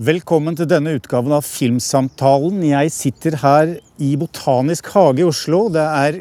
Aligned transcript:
Velkommen 0.00 0.54
til 0.56 0.64
denne 0.64 0.94
utgaven 0.96 1.34
av 1.36 1.42
Filmsamtalen. 1.44 2.62
Jeg 2.64 2.92
sitter 2.94 3.34
her 3.42 3.72
i 4.00 4.14
Botanisk 4.16 4.86
hage 4.94 5.20
i 5.20 5.26
Oslo. 5.28 5.66
Det 5.68 5.82
er 5.84 6.16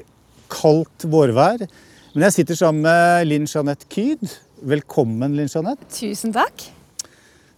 kaldt 0.52 1.06
vårvær. 1.08 1.64
Men 2.12 2.26
jeg 2.26 2.36
sitter 2.42 2.60
sammen 2.60 2.84
med 2.84 3.30
Linn 3.30 3.48
Jeanette 3.48 3.88
Kyd. 3.88 4.26
Velkommen, 4.68 5.38
Linn 5.38 5.48
Jeanette. 5.48 5.88
Tusen 5.96 6.36
takk. 6.36 6.66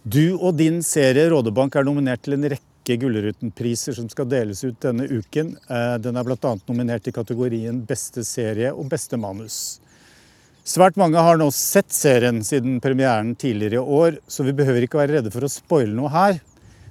Du 0.06 0.36
og 0.36 0.54
din 0.60 0.78
serie 0.86 1.26
Rådebank 1.32 1.74
er 1.80 1.90
nominert 1.90 2.22
til 2.22 2.38
en 2.38 2.46
rekke 2.54 3.00
Gullruten-priser 3.02 3.98
som 3.98 4.06
skal 4.12 4.30
deles 4.30 4.62
ut 4.62 4.78
denne 4.78 5.10
uken. 5.10 5.56
Eh, 5.66 5.96
Den 6.06 6.22
er 6.22 6.30
bl.a. 6.30 6.54
nominert 6.70 7.10
i 7.10 7.16
kategorien 7.18 7.82
Beste 7.82 8.22
serie 8.22 8.70
og 8.70 8.86
Beste 8.94 9.18
manus. 9.18 9.80
Svært 10.62 10.94
mange 10.94 11.18
har 11.18 11.40
nå 11.40 11.48
sett 11.50 11.90
serien 11.90 12.36
siden 12.46 12.76
premieren 12.82 13.32
tidligere 13.34 13.80
i 13.80 13.94
år, 13.98 14.18
så 14.30 14.44
vi 14.46 14.54
behøver 14.54 14.84
ikke 14.86 15.00
være 15.00 15.16
redde 15.16 15.32
for 15.34 15.42
å 15.42 15.50
spoile 15.50 15.90
noe 15.96 16.12
her. 16.12 16.38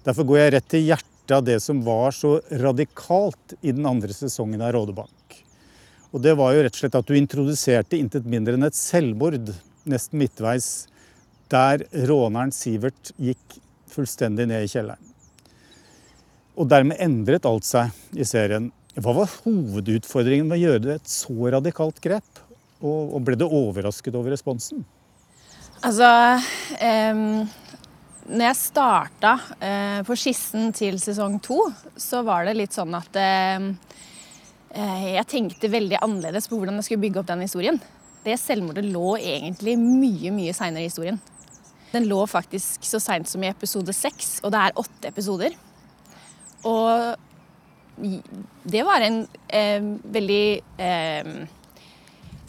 Derfor 0.04 0.28
går 0.28 0.40
jeg 0.42 0.54
rett 0.58 0.68
til 0.74 0.84
hjertet 0.90 1.34
av 1.38 1.46
det 1.48 1.56
som 1.64 1.80
var 1.86 2.12
så 2.12 2.34
radikalt 2.60 3.56
i 3.62 3.72
den 3.72 3.88
andre 3.88 4.12
sesongen 4.12 4.60
av 4.60 4.74
Rådebank. 4.76 5.38
Og 6.12 6.20
det 6.20 6.36
var 6.36 6.52
jo 6.52 6.66
rett 6.66 6.76
og 6.76 6.82
slett 6.82 7.00
at 7.00 7.08
du 7.08 7.16
introduserte 7.16 7.96
intet 7.96 8.28
mindre 8.28 8.58
enn 8.60 8.68
et 8.68 8.76
selvmord 8.76 9.54
nesten 9.88 10.20
midtveis, 10.20 10.90
der 11.48 11.88
råneren 12.12 12.52
Sivert 12.52 13.16
gikk 13.16 13.56
fullstendig 13.92 14.52
ned 14.52 14.68
i 14.68 14.72
kjelleren. 14.76 15.16
Og 16.60 16.68
dermed 16.68 17.00
endret 17.00 17.48
alt 17.48 17.64
seg 17.64 18.20
i 18.20 18.28
serien. 18.28 18.68
Hva 19.00 19.16
var 19.16 19.32
hovedutfordringen 19.46 20.52
med 20.52 20.60
å 20.60 20.64
gjøre 20.66 21.00
et 21.00 21.08
så 21.08 21.56
radikalt 21.56 22.04
grep? 22.04 22.28
Og, 22.82 23.16
og 23.16 23.24
ble 23.26 23.38
du 23.38 23.46
overrasket 23.46 24.16
over 24.18 24.34
responsen? 24.34 24.84
Altså 25.82 26.08
um, 26.82 27.42
Når 28.30 28.46
jeg 28.46 28.58
starta 28.60 29.32
eh, 29.58 30.02
på 30.06 30.18
skissen 30.18 30.70
til 30.78 31.00
sesong 31.02 31.40
to, 31.42 31.64
så 31.98 32.22
var 32.26 32.46
det 32.46 32.58
litt 32.60 32.78
sånn 32.78 32.94
at 32.98 33.18
eh, 33.22 33.72
jeg 35.18 35.28
tenkte 35.28 35.72
veldig 35.72 36.00
annerledes 36.00 36.48
på 36.48 36.60
hvordan 36.60 36.78
jeg 36.80 36.88
skulle 36.88 37.04
bygge 37.06 37.22
opp 37.22 37.32
den 37.32 37.44
historien. 37.44 37.82
Det 38.24 38.38
selvmordet 38.40 38.86
lå 38.88 39.18
egentlig 39.18 39.76
mye, 39.82 40.32
mye 40.34 40.54
seinere 40.56 40.86
i 40.86 40.92
historien. 40.92 41.18
Den 41.92 42.06
lå 42.08 42.22
faktisk 42.30 42.86
så 42.88 43.02
seint 43.04 43.28
som 43.28 43.44
i 43.44 43.50
episode 43.52 43.92
seks, 43.96 44.38
og 44.46 44.54
det 44.54 44.62
er 44.62 44.80
åtte 44.80 45.10
episoder. 45.10 45.58
Og 46.70 47.18
det 48.64 48.84
var 48.88 49.04
en 49.04 49.26
eh, 49.52 49.90
veldig 50.14 50.46
eh, 50.78 51.34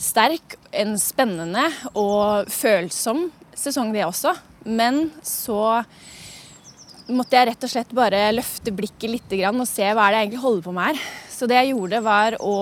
sterk, 0.03 0.57
en 0.73 0.97
spennende 1.01 1.69
og 1.95 2.51
følsom 2.51 3.29
sesong, 3.55 3.93
det 3.95 4.07
også. 4.07 4.35
Men 4.65 5.09
så 5.27 5.83
måtte 7.13 7.37
jeg 7.37 7.51
rett 7.51 7.67
og 7.67 7.73
slett 7.73 7.93
bare 7.97 8.23
løfte 8.35 8.73
blikket 8.75 9.11
litt 9.11 9.35
og 9.51 9.67
se 9.69 9.87
hva 9.91 10.07
er 10.07 10.15
det 10.15 10.19
jeg 10.19 10.27
egentlig 10.27 10.45
holder 10.45 10.65
på 10.67 10.75
med 10.77 10.91
her. 10.91 11.05
Så 11.33 11.49
det 11.51 11.59
jeg 11.59 11.73
gjorde, 11.75 12.03
var 12.05 12.37
å 12.41 12.57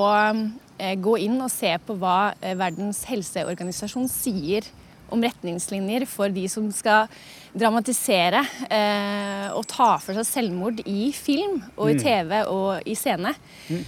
eh, 0.78 0.97
gå 0.97 1.16
inn 1.27 1.38
og 1.41 1.52
se 1.52 1.72
på 1.86 1.97
hva 2.00 2.32
eh, 2.41 2.56
Verdens 2.58 3.05
helseorganisasjon 3.08 4.08
sier 4.10 4.69
om 5.10 5.22
retningslinjer 5.22 6.06
for 6.06 6.30
de 6.32 6.44
som 6.48 6.69
skal 6.72 7.10
dramatisere 7.58 8.44
eh, 8.70 9.48
og 9.50 9.66
ta 9.69 9.97
for 9.98 10.14
seg 10.16 10.28
selvmord 10.28 10.84
i 10.86 11.10
film 11.14 11.58
og 11.75 11.91
i 11.91 11.98
TV 11.98 12.36
og 12.47 12.86
i 12.86 12.94
scene. 12.98 13.34
Mm. 13.69 13.82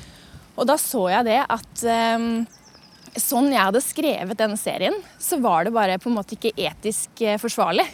Og 0.59 0.67
da 0.69 0.77
så 0.77 1.07
jeg 1.15 1.29
det 1.31 1.39
at 1.47 1.87
sånn 3.19 3.51
jeg 3.53 3.61
hadde 3.61 3.83
skrevet 3.85 4.39
denne 4.39 4.59
serien, 4.61 4.97
så 5.21 5.39
var 5.43 5.67
det 5.67 5.75
bare 5.75 5.99
på 6.01 6.11
en 6.11 6.17
måte 6.17 6.37
ikke 6.37 6.55
etisk 6.57 7.23
eh, 7.25 7.39
forsvarlig. 7.41 7.87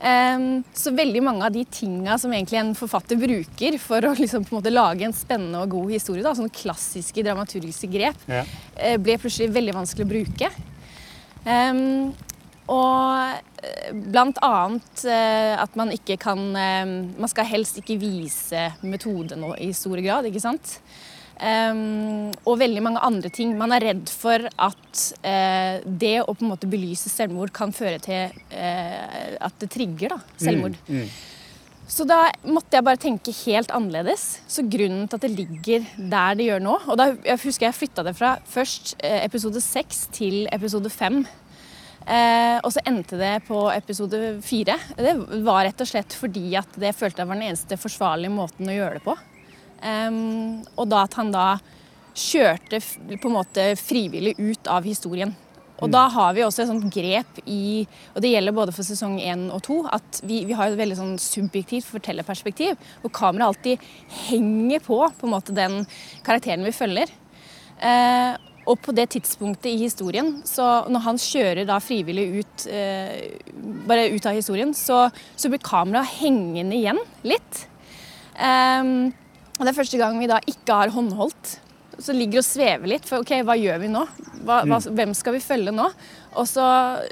Um, 0.00 0.62
så 0.72 0.94
veldig 0.96 1.20
mange 1.20 1.44
av 1.44 1.52
de 1.52 1.60
tinga 1.68 2.14
som 2.20 2.32
egentlig 2.32 2.56
en 2.56 2.72
forfatter 2.76 3.18
bruker 3.20 3.74
for 3.82 4.06
å 4.08 4.14
liksom 4.16 4.46
på 4.46 4.54
en 4.54 4.58
måte 4.62 4.72
lage 4.72 5.04
en 5.04 5.12
spennende 5.16 5.60
og 5.60 5.74
god 5.74 5.92
historie, 5.92 6.24
da, 6.24 6.32
sånne 6.36 6.54
klassiske 6.56 7.24
dramaturgiske 7.26 7.90
grep, 7.92 8.24
ja. 8.30 8.46
uh, 8.80 8.96
ble 9.00 9.18
plutselig 9.20 9.52
veldig 9.52 9.76
vanskelig 9.76 10.06
å 10.06 10.12
bruke. 10.14 10.50
Um, 11.44 12.10
og 12.70 13.46
blant 14.12 14.38
annet 14.46 15.02
at 15.04 15.74
man 15.76 15.90
ikke 15.92 16.14
kan 16.22 16.38
Man 16.54 17.28
skal 17.28 17.48
helst 17.48 17.80
ikke 17.80 17.96
vise 18.00 18.68
metoden 18.86 19.42
i 19.58 19.72
stor 19.76 19.98
grad, 20.00 20.28
ikke 20.30 20.40
sant? 20.40 20.78
Um, 21.40 22.28
og 22.44 22.58
veldig 22.60 22.82
mange 22.84 23.00
andre 23.00 23.30
ting. 23.32 23.54
Man 23.56 23.72
er 23.72 23.84
redd 23.90 24.10
for 24.12 24.44
at 24.44 25.02
uh, 25.24 25.80
det 25.84 26.18
å 26.20 26.34
på 26.34 26.44
en 26.44 26.50
måte 26.52 26.68
belyse 26.68 27.08
selvmord 27.08 27.52
kan 27.56 27.72
føre 27.72 27.96
til 28.04 28.34
uh, 28.52 29.36
at 29.40 29.56
det 29.62 29.70
trigger 29.72 30.12
da, 30.12 30.18
selvmord. 30.36 30.76
Mm, 30.84 30.98
mm. 31.00 31.86
Så 31.90 32.04
da 32.06 32.18
måtte 32.44 32.76
jeg 32.76 32.86
bare 32.86 33.00
tenke 33.00 33.32
helt 33.40 33.72
annerledes. 33.74 34.26
Så 34.52 34.66
grunnen 34.68 35.08
til 35.08 35.16
at 35.16 35.24
det 35.24 35.32
ligger 35.32 35.88
der 35.96 36.36
det 36.38 36.46
gjør 36.46 36.60
nå 36.62 36.76
Og 36.84 37.00
da 37.00 37.08
jeg 37.16 37.40
husker 37.42 37.66
jeg 37.66 37.78
flytta 37.80 38.04
det 38.06 38.14
fra 38.20 38.36
først 38.46 38.92
uh, 39.00 39.18
episode 39.24 39.64
seks 39.64 40.04
til 40.12 40.44
episode 40.52 40.92
fem. 40.92 41.24
og 42.64 42.70
så 42.72 42.80
endte 42.88 43.18
det 43.20 43.44
på 43.46 43.58
episode 43.70 44.40
fire. 44.42 44.74
Det 44.96 45.12
var 45.44 45.64
rett 45.66 45.82
og 45.84 45.88
slett 45.88 46.14
fordi 46.16 46.56
at 46.58 46.78
det 46.80 46.94
følte 46.96 47.22
jeg 47.22 47.28
var 47.28 47.38
den 47.38 47.50
eneste 47.50 47.76
forsvarlige 47.78 48.32
måten 48.34 48.68
å 48.68 48.76
gjøre 48.76 48.98
det 48.98 49.04
på. 49.04 49.14
Um, 49.80 50.60
og 50.76 50.90
da 50.92 51.04
at 51.06 51.14
han 51.16 51.30
da 51.32 51.46
kjørte 52.16 52.80
på 52.82 53.30
en 53.30 53.36
måte 53.36 53.70
frivillig 53.80 54.34
ut 54.40 54.68
av 54.68 54.84
historien. 54.84 55.32
Og 55.80 55.88
mm. 55.88 55.94
da 55.94 56.02
har 56.12 56.34
vi 56.36 56.44
også 56.44 56.64
et 56.64 56.70
sånt 56.70 56.90
grep 56.92 57.40
i 57.48 57.86
Og 58.14 58.20
det 58.20 58.34
gjelder 58.34 58.56
både 58.56 58.74
for 58.76 58.84
sesong 58.84 59.16
én 59.22 59.46
og 59.48 59.62
to. 59.64 59.80
At 59.88 60.20
vi, 60.26 60.42
vi, 60.48 60.56
har 60.56 60.68
et 60.68 60.80
veldig 60.80 60.98
sånn 60.98 61.16
subjektivt 61.20 61.88
fortellerperspektiv. 61.88 62.76
Hvor 63.00 63.14
kameraet 63.16 63.54
alltid 63.54 63.88
henger 64.28 64.84
på 64.84 65.00
på 65.00 65.28
en 65.28 65.34
måte 65.34 65.56
den 65.56 65.82
karakteren 66.26 66.66
vi 66.66 66.76
følger. 66.76 67.12
Uh, 67.80 68.36
og 68.68 68.76
på 68.84 68.92
det 68.92 69.06
tidspunktet 69.14 69.70
i 69.70 69.78
historien, 69.80 70.34
så 70.46 70.84
når 70.92 71.02
han 71.06 71.18
kjører 71.18 71.64
da 71.66 71.78
frivillig 71.80 72.26
ut, 72.42 72.66
uh, 72.68 73.14
bare 73.88 74.10
ut 74.12 74.28
av 74.28 74.36
historien, 74.36 74.74
så, 74.76 75.06
så 75.32 75.48
blir 75.48 75.62
kameraet 75.64 76.18
hengende 76.20 76.76
igjen 76.76 77.00
litt. 77.24 77.64
Um, 78.36 79.08
og 79.60 79.66
det 79.66 79.74
er 79.74 79.76
første 79.76 79.98
gang 80.00 80.16
vi 80.16 80.30
da 80.30 80.38
ikke 80.48 80.76
har 80.78 80.92
håndholdt. 80.94 81.58
Så 82.00 82.14
ligger 82.16 82.40
og 82.40 82.46
svever 82.46 82.88
litt. 82.88 83.04
For 83.04 83.20
ok, 83.20 83.34
hva 83.44 83.58
gjør 83.60 83.82
vi 83.82 83.90
nå? 83.92 84.06
Hva, 84.40 84.62
hva, 84.64 84.78
mm. 84.80 84.94
hvem 84.96 85.12
skal 85.18 85.36
vi 85.36 85.42
følge 85.44 85.74
nå? 85.76 85.90
Og 86.40 86.48
så 86.48 86.64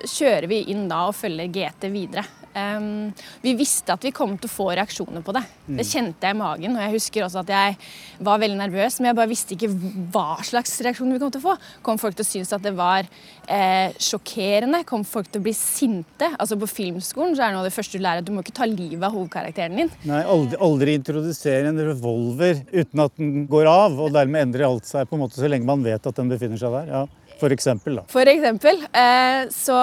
kjører 0.09 0.49
vi 0.49 0.63
inn 0.73 0.87
da 0.89 1.03
og 1.11 1.17
følger 1.19 1.51
GT 1.53 1.91
videre. 1.93 2.25
Um, 2.59 3.11
vi 3.43 3.55
visste 3.59 3.95
at 3.95 4.05
vi 4.05 4.13
kom 4.15 4.37
til 4.39 4.49
å 4.49 4.53
få 4.53 4.69
reaksjoner 4.73 5.25
på 5.25 5.35
det. 5.37 5.45
Det 5.67 5.85
mm. 5.85 5.89
kjente 5.91 6.29
jeg 6.29 6.37
i 6.37 6.39
magen. 6.39 6.77
Og 6.77 6.85
jeg 6.85 6.95
husker 6.97 7.27
også 7.27 7.43
at 7.43 7.53
jeg 7.53 7.77
var 8.25 8.41
veldig 8.43 8.59
nervøs, 8.61 8.99
men 8.99 9.11
jeg 9.11 9.19
bare 9.19 9.31
visste 9.31 9.57
ikke 9.57 9.71
hva 10.15 10.39
slags 10.47 10.77
reaksjoner 10.85 11.17
vi 11.17 11.23
kom 11.23 11.33
til 11.35 11.43
å 11.43 11.47
få. 11.49 11.57
Kom 11.87 12.01
folk 12.01 12.19
til 12.19 12.27
å 12.27 12.31
synes 12.31 12.55
at 12.57 12.65
det 12.65 12.75
var 12.79 13.07
eh, 13.47 13.95
sjokkerende? 14.03 14.83
Kom 14.89 15.07
folk 15.09 15.31
til 15.33 15.43
å 15.43 15.47
bli 15.47 15.55
sinte? 15.57 16.33
Altså 16.37 16.59
På 16.61 16.71
filmskolen 16.71 17.37
så 17.37 17.45
er 17.45 17.53
det 17.53 17.59
noe 17.59 17.65
av 17.65 17.71
det 17.71 17.77
første 17.77 17.99
du 17.99 18.05
lærer 18.05 18.25
at 18.25 18.29
du 18.29 18.35
må 18.35 18.45
ikke 18.45 18.57
ta 18.59 18.69
livet 18.69 19.05
av 19.07 19.15
hovedkarakteren 19.17 19.79
din. 19.83 19.93
Nei, 20.09 20.25
aldri, 20.25 20.61
aldri 20.65 20.99
introdusere 20.99 21.73
en 21.73 21.81
revolver 21.91 22.63
uten 22.73 23.05
at 23.05 23.17
den 23.21 23.47
går 23.51 23.71
av, 23.71 23.99
og 23.99 24.13
dermed 24.17 24.49
endrer 24.49 24.69
alt 24.69 24.89
seg 24.89 25.09
på 25.09 25.17
en 25.17 25.27
måte 25.27 25.41
så 25.41 25.51
lenge 25.51 25.69
man 25.69 25.85
vet 25.87 26.07
at 26.07 26.21
den 26.21 26.31
befinner 26.33 26.61
seg 26.61 26.75
der. 26.81 26.93
ja. 26.97 27.07
For 27.39 27.55
eksempel, 27.55 28.01
da. 28.01 28.05
For 28.11 28.29
eksempel. 28.31 28.81
Eh, 28.93 29.43
så 29.55 29.77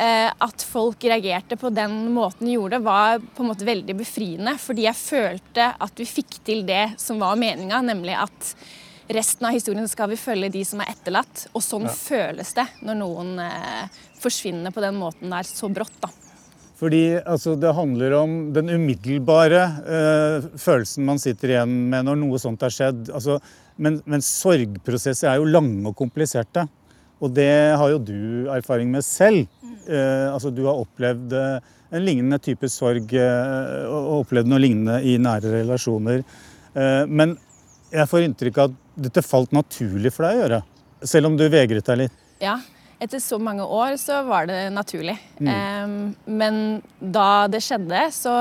eh, 0.00 0.30
at 0.32 0.64
folk 0.64 1.04
reagerte 1.04 1.58
på 1.60 1.70
den 1.74 2.06
måten 2.14 2.48
de 2.48 2.56
gjorde, 2.56 2.80
var 2.84 3.20
på 3.20 3.44
en 3.44 3.50
måte 3.52 3.68
veldig 3.68 3.96
befriende. 3.98 4.56
Fordi 4.60 4.86
jeg 4.86 4.98
følte 4.98 5.72
at 5.76 6.00
vi 6.00 6.08
fikk 6.08 6.40
til 6.46 6.64
det 6.68 6.94
som 7.02 7.20
var 7.22 7.36
meninga, 7.40 7.82
nemlig 7.84 8.16
at 8.16 8.54
resten 9.12 9.46
av 9.46 9.52
historien 9.52 9.88
skal 9.90 10.08
vi 10.12 10.20
følge 10.20 10.52
de 10.56 10.64
som 10.64 10.80
er 10.80 10.94
etterlatt. 10.94 11.46
Og 11.52 11.64
sånn 11.64 11.88
ja. 11.90 11.94
føles 11.94 12.56
det 12.56 12.66
når 12.80 13.00
noen 13.04 13.36
eh, 13.44 14.02
forsvinner 14.22 14.72
på 14.72 14.84
den 14.84 14.96
måten 15.00 15.32
der 15.32 15.48
så 15.48 15.68
brått. 15.72 15.96
da. 16.00 16.08
Fordi 16.82 17.20
altså, 17.20 17.54
Det 17.54 17.76
handler 17.76 18.16
om 18.18 18.38
den 18.54 18.72
umiddelbare 18.72 19.62
eh, 19.86 20.46
følelsen 20.58 21.04
man 21.06 21.20
sitter 21.22 21.54
igjen 21.54 21.74
med 21.92 22.08
når 22.08 22.18
noe 22.24 22.40
sånt 22.42 22.64
har 22.64 22.74
skjedd. 22.74 23.10
Altså, 23.14 23.36
men, 23.76 24.00
men 24.04 24.24
sorgprosesser 24.24 25.30
er 25.30 25.38
jo 25.38 25.50
lange 25.50 25.84
og 25.92 25.94
kompliserte. 25.98 26.66
Og 27.22 27.30
det 27.34 27.52
har 27.78 27.92
jo 27.92 28.00
du 28.02 28.50
erfaring 28.50 28.90
med 28.90 29.04
selv. 29.06 29.46
Eh, 29.86 30.28
altså 30.32 30.50
Du 30.50 30.64
har 30.66 30.80
opplevd 30.80 31.32
eh, 31.38 31.72
en 31.92 32.04
lignende 32.04 32.38
type 32.42 32.68
sorg 32.72 33.14
eh, 33.14 33.86
og 33.86 34.22
opplevd 34.22 34.50
noe 34.50 34.62
lignende 34.62 34.98
i 35.06 35.16
nære 35.22 35.54
relasjoner. 35.60 36.22
Eh, 36.74 37.02
men 37.06 37.36
jeg 37.92 38.08
får 38.10 38.26
inntrykk 38.26 38.62
av 38.62 38.70
at 38.70 39.02
dette 39.06 39.24
falt 39.24 39.52
naturlig 39.54 40.12
for 40.14 40.26
deg 40.26 40.36
å 40.36 40.44
gjøre. 40.44 40.62
Selv 41.14 41.30
om 41.30 41.36
du 41.38 41.46
vegret 41.52 41.88
deg 41.88 42.04
litt. 42.04 42.22
Ja, 42.42 42.56
etter 43.02 43.22
så 43.22 43.38
mange 43.42 43.64
år 43.66 43.96
så 44.00 44.22
var 44.26 44.48
det 44.50 44.64
naturlig. 44.74 45.16
Mm. 45.42 46.14
Men 46.26 46.56
da 46.98 47.46
det 47.50 47.62
skjedde, 47.64 48.06
så 48.14 48.34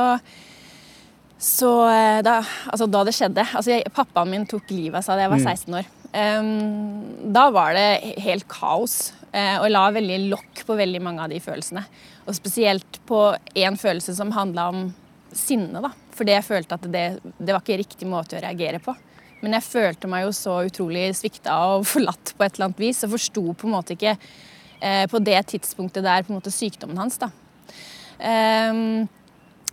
så 1.41 1.71
eh, 1.89 2.19
da, 2.21 2.35
altså 2.69 2.85
da 2.85 3.01
det 3.07 3.15
skjedde 3.17 3.41
altså 3.41 3.73
jeg, 3.73 3.89
Pappaen 3.95 4.29
min 4.29 4.43
tok 4.45 4.69
livet 4.69 4.99
av 4.99 5.05
seg 5.07 5.17
da 5.17 5.25
jeg 5.25 5.31
var 5.33 5.41
16 5.41 5.71
mm. 5.71 5.77
år. 5.79 5.87
Da 6.11 7.43
var 7.55 7.75
det 7.77 8.15
helt 8.23 8.47
kaos. 8.51 9.13
Uh, 9.31 9.61
og 9.63 9.69
la 9.71 9.85
veldig 9.95 10.17
lokk 10.27 10.65
på 10.67 10.75
veldig 10.75 10.99
mange 10.99 11.23
av 11.23 11.31
de 11.31 11.37
følelsene. 11.39 11.85
Og 12.27 12.35
spesielt 12.35 12.99
på 13.07 13.29
én 13.55 13.77
følelse 13.79 14.15
som 14.17 14.33
handla 14.35 14.65
om 14.73 14.81
sinne, 15.31 15.79
da. 15.79 15.93
Fordi 16.17 16.35
jeg 16.35 16.43
følte 16.43 16.75
at 16.75 16.87
det, 16.91 17.05
det 17.39 17.53
var 17.53 17.63
ikke 17.63 17.79
riktig 17.79 18.09
måte 18.11 18.35
å 18.37 18.43
reagere 18.43 18.81
på. 18.83 18.95
Men 19.41 19.55
jeg 19.57 19.65
følte 19.65 20.09
meg 20.11 20.25
jo 20.25 20.33
så 20.35 20.57
utrolig 20.67 21.07
svikta 21.17 21.55
og 21.71 21.87
forlatt 21.93 22.33
på 22.35 22.45
et 22.45 22.57
eller 22.57 22.69
annet 22.69 22.83
vis. 22.83 23.03
Og 23.07 23.15
forsto 23.15 23.45
på 23.53 23.69
en 23.69 23.75
måte 23.77 23.95
ikke 23.95 24.17
eh, 24.17 25.05
på 25.11 25.23
det 25.23 25.39
tidspunktet 25.53 26.05
der 26.05 26.27
på 26.27 26.33
en 26.33 26.41
måte 26.41 26.53
sykdommen 26.53 26.99
hans, 27.01 27.21
da. 27.21 27.31
Um, 28.21 29.07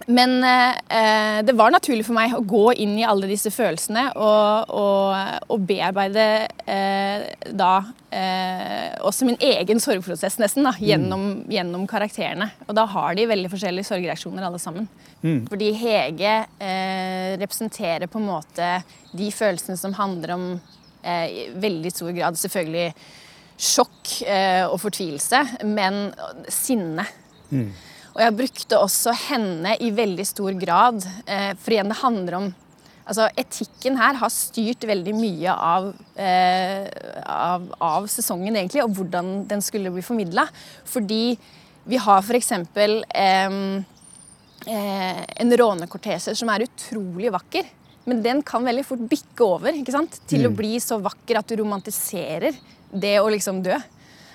men 0.06 0.44
eh, 0.44 1.44
det 1.44 1.52
var 1.58 1.72
naturlig 1.74 2.06
for 2.06 2.16
meg 2.16 2.32
å 2.36 2.44
gå 2.46 2.72
inn 2.80 2.94
i 3.00 3.04
alle 3.04 3.28
disse 3.28 3.50
følelsene 3.52 4.06
og, 4.16 4.70
og, 4.72 5.42
og 5.52 5.64
bearbeide 5.68 6.26
eh, 6.64 7.26
da 7.50 7.72
eh, 8.14 8.94
også 9.04 9.28
min 9.28 9.36
egen 9.42 9.82
sorgprosess 9.82 10.38
nesten 10.40 10.64
da, 10.68 10.72
gjennom, 10.80 11.26
mm. 11.26 11.42
gjennom, 11.52 11.84
karakterene. 11.90 12.50
Og 12.68 12.78
da 12.78 12.86
har 12.88 13.18
de 13.18 13.26
veldig 13.28 13.50
forskjellige 13.52 13.90
sorgreaksjoner 13.90 14.48
alle 14.48 14.62
sammen. 14.62 14.88
Mm. 15.20 15.42
Fordi 15.50 15.70
Hege 15.82 16.34
eh, 16.62 17.34
representerer 17.42 18.08
på 18.08 18.22
en 18.22 18.30
måte 18.30 18.70
de 19.12 19.30
følelsene 19.34 19.76
som 19.80 19.96
handler 19.98 20.36
om 20.36 20.50
eh, 21.02 21.26
i 21.26 21.46
veldig 21.58 21.92
stor 21.92 22.14
grad 22.16 22.38
selvfølgelig 22.38 22.92
sjokk 23.58 24.20
eh, 24.22 24.64
og 24.70 24.78
fortvilelse, 24.80 25.42
men 25.66 26.06
sinne. 26.52 27.04
Mm. 27.50 27.72
Og 28.18 28.24
jeg 28.24 28.34
brukte 28.34 28.78
også 28.82 29.12
henne 29.28 29.76
i 29.78 29.92
veldig 29.94 30.24
stor 30.26 30.56
grad, 30.58 31.04
eh, 31.30 31.52
for 31.54 31.74
igjen 31.76 31.92
det 31.92 32.02
handler 32.02 32.42
om 32.42 32.48
Altså, 33.08 33.24
etikken 33.40 33.94
her 33.96 34.18
har 34.20 34.28
styrt 34.28 34.82
veldig 34.84 35.14
mye 35.16 35.48
av, 35.48 35.86
eh, 36.20 36.84
av, 37.24 37.62
av, 37.80 38.04
sesongen, 38.04 38.52
egentlig, 38.52 38.82
og 38.84 38.92
hvordan 38.98 39.46
den 39.48 39.64
skulle 39.64 39.88
bli 39.94 40.02
formidla. 40.04 40.44
Fordi 40.84 41.38
vi 41.88 42.00
har 42.04 42.20
f.eks. 42.20 42.52
Eh, 42.52 43.56
eh, 44.68 45.22
en 45.40 45.56
rånekortese 45.62 46.36
som 46.36 46.52
er 46.52 46.66
utrolig 46.66 47.32
vakker. 47.32 47.72
Men 48.04 48.20
den 48.24 48.44
kan 48.44 48.68
veldig 48.68 48.84
fort 48.84 49.08
bikke 49.08 49.46
over 49.56 49.72
ikke 49.72 49.96
sant? 49.96 50.20
til 50.28 50.44
mm. 50.44 50.50
å 50.50 50.56
bli 50.60 50.76
så 50.76 51.00
vakker 51.00 51.40
at 51.40 51.48
du 51.48 51.62
romantiserer 51.62 52.60
det 52.92 53.16
å 53.22 53.32
liksom 53.32 53.62
dø. 53.64 53.76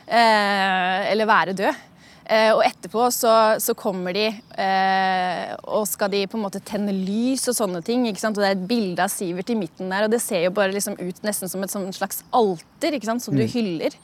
Eh, 0.07 1.11
eller 1.11 1.29
være 1.29 1.53
død. 1.61 1.92
Eh, 2.33 2.49
og 2.55 2.63
etterpå 2.65 3.07
så, 3.13 3.31
så 3.61 3.75
kommer 3.77 4.15
de 4.15 4.25
eh, 4.31 5.49
og 5.67 5.85
skal 5.89 6.09
de 6.13 6.23
på 6.29 6.39
en 6.39 6.45
måte 6.45 6.61
tenne 6.65 6.93
lys 6.95 7.45
og 7.51 7.57
sånne 7.57 7.83
ting. 7.85 8.07
ikke 8.09 8.21
sant? 8.23 8.39
Og 8.39 8.45
det 8.45 8.49
er 8.49 8.57
et 8.57 8.69
bilde 8.69 9.05
av 9.05 9.11
Sivert 9.13 9.51
i 9.53 9.57
midten 9.59 9.91
der, 9.91 10.07
og 10.07 10.13
det 10.13 10.21
ser 10.23 10.47
jo 10.47 10.53
bare 10.55 10.73
liksom 10.73 10.97
ut 10.97 11.25
nesten 11.25 11.51
som 11.51 11.65
et 11.65 11.97
slags 11.97 12.23
alter 12.33 12.97
ikke 12.97 13.11
sant? 13.11 13.25
som 13.25 13.37
du 13.37 13.43
mm. 13.43 13.51
hyller. 13.53 13.97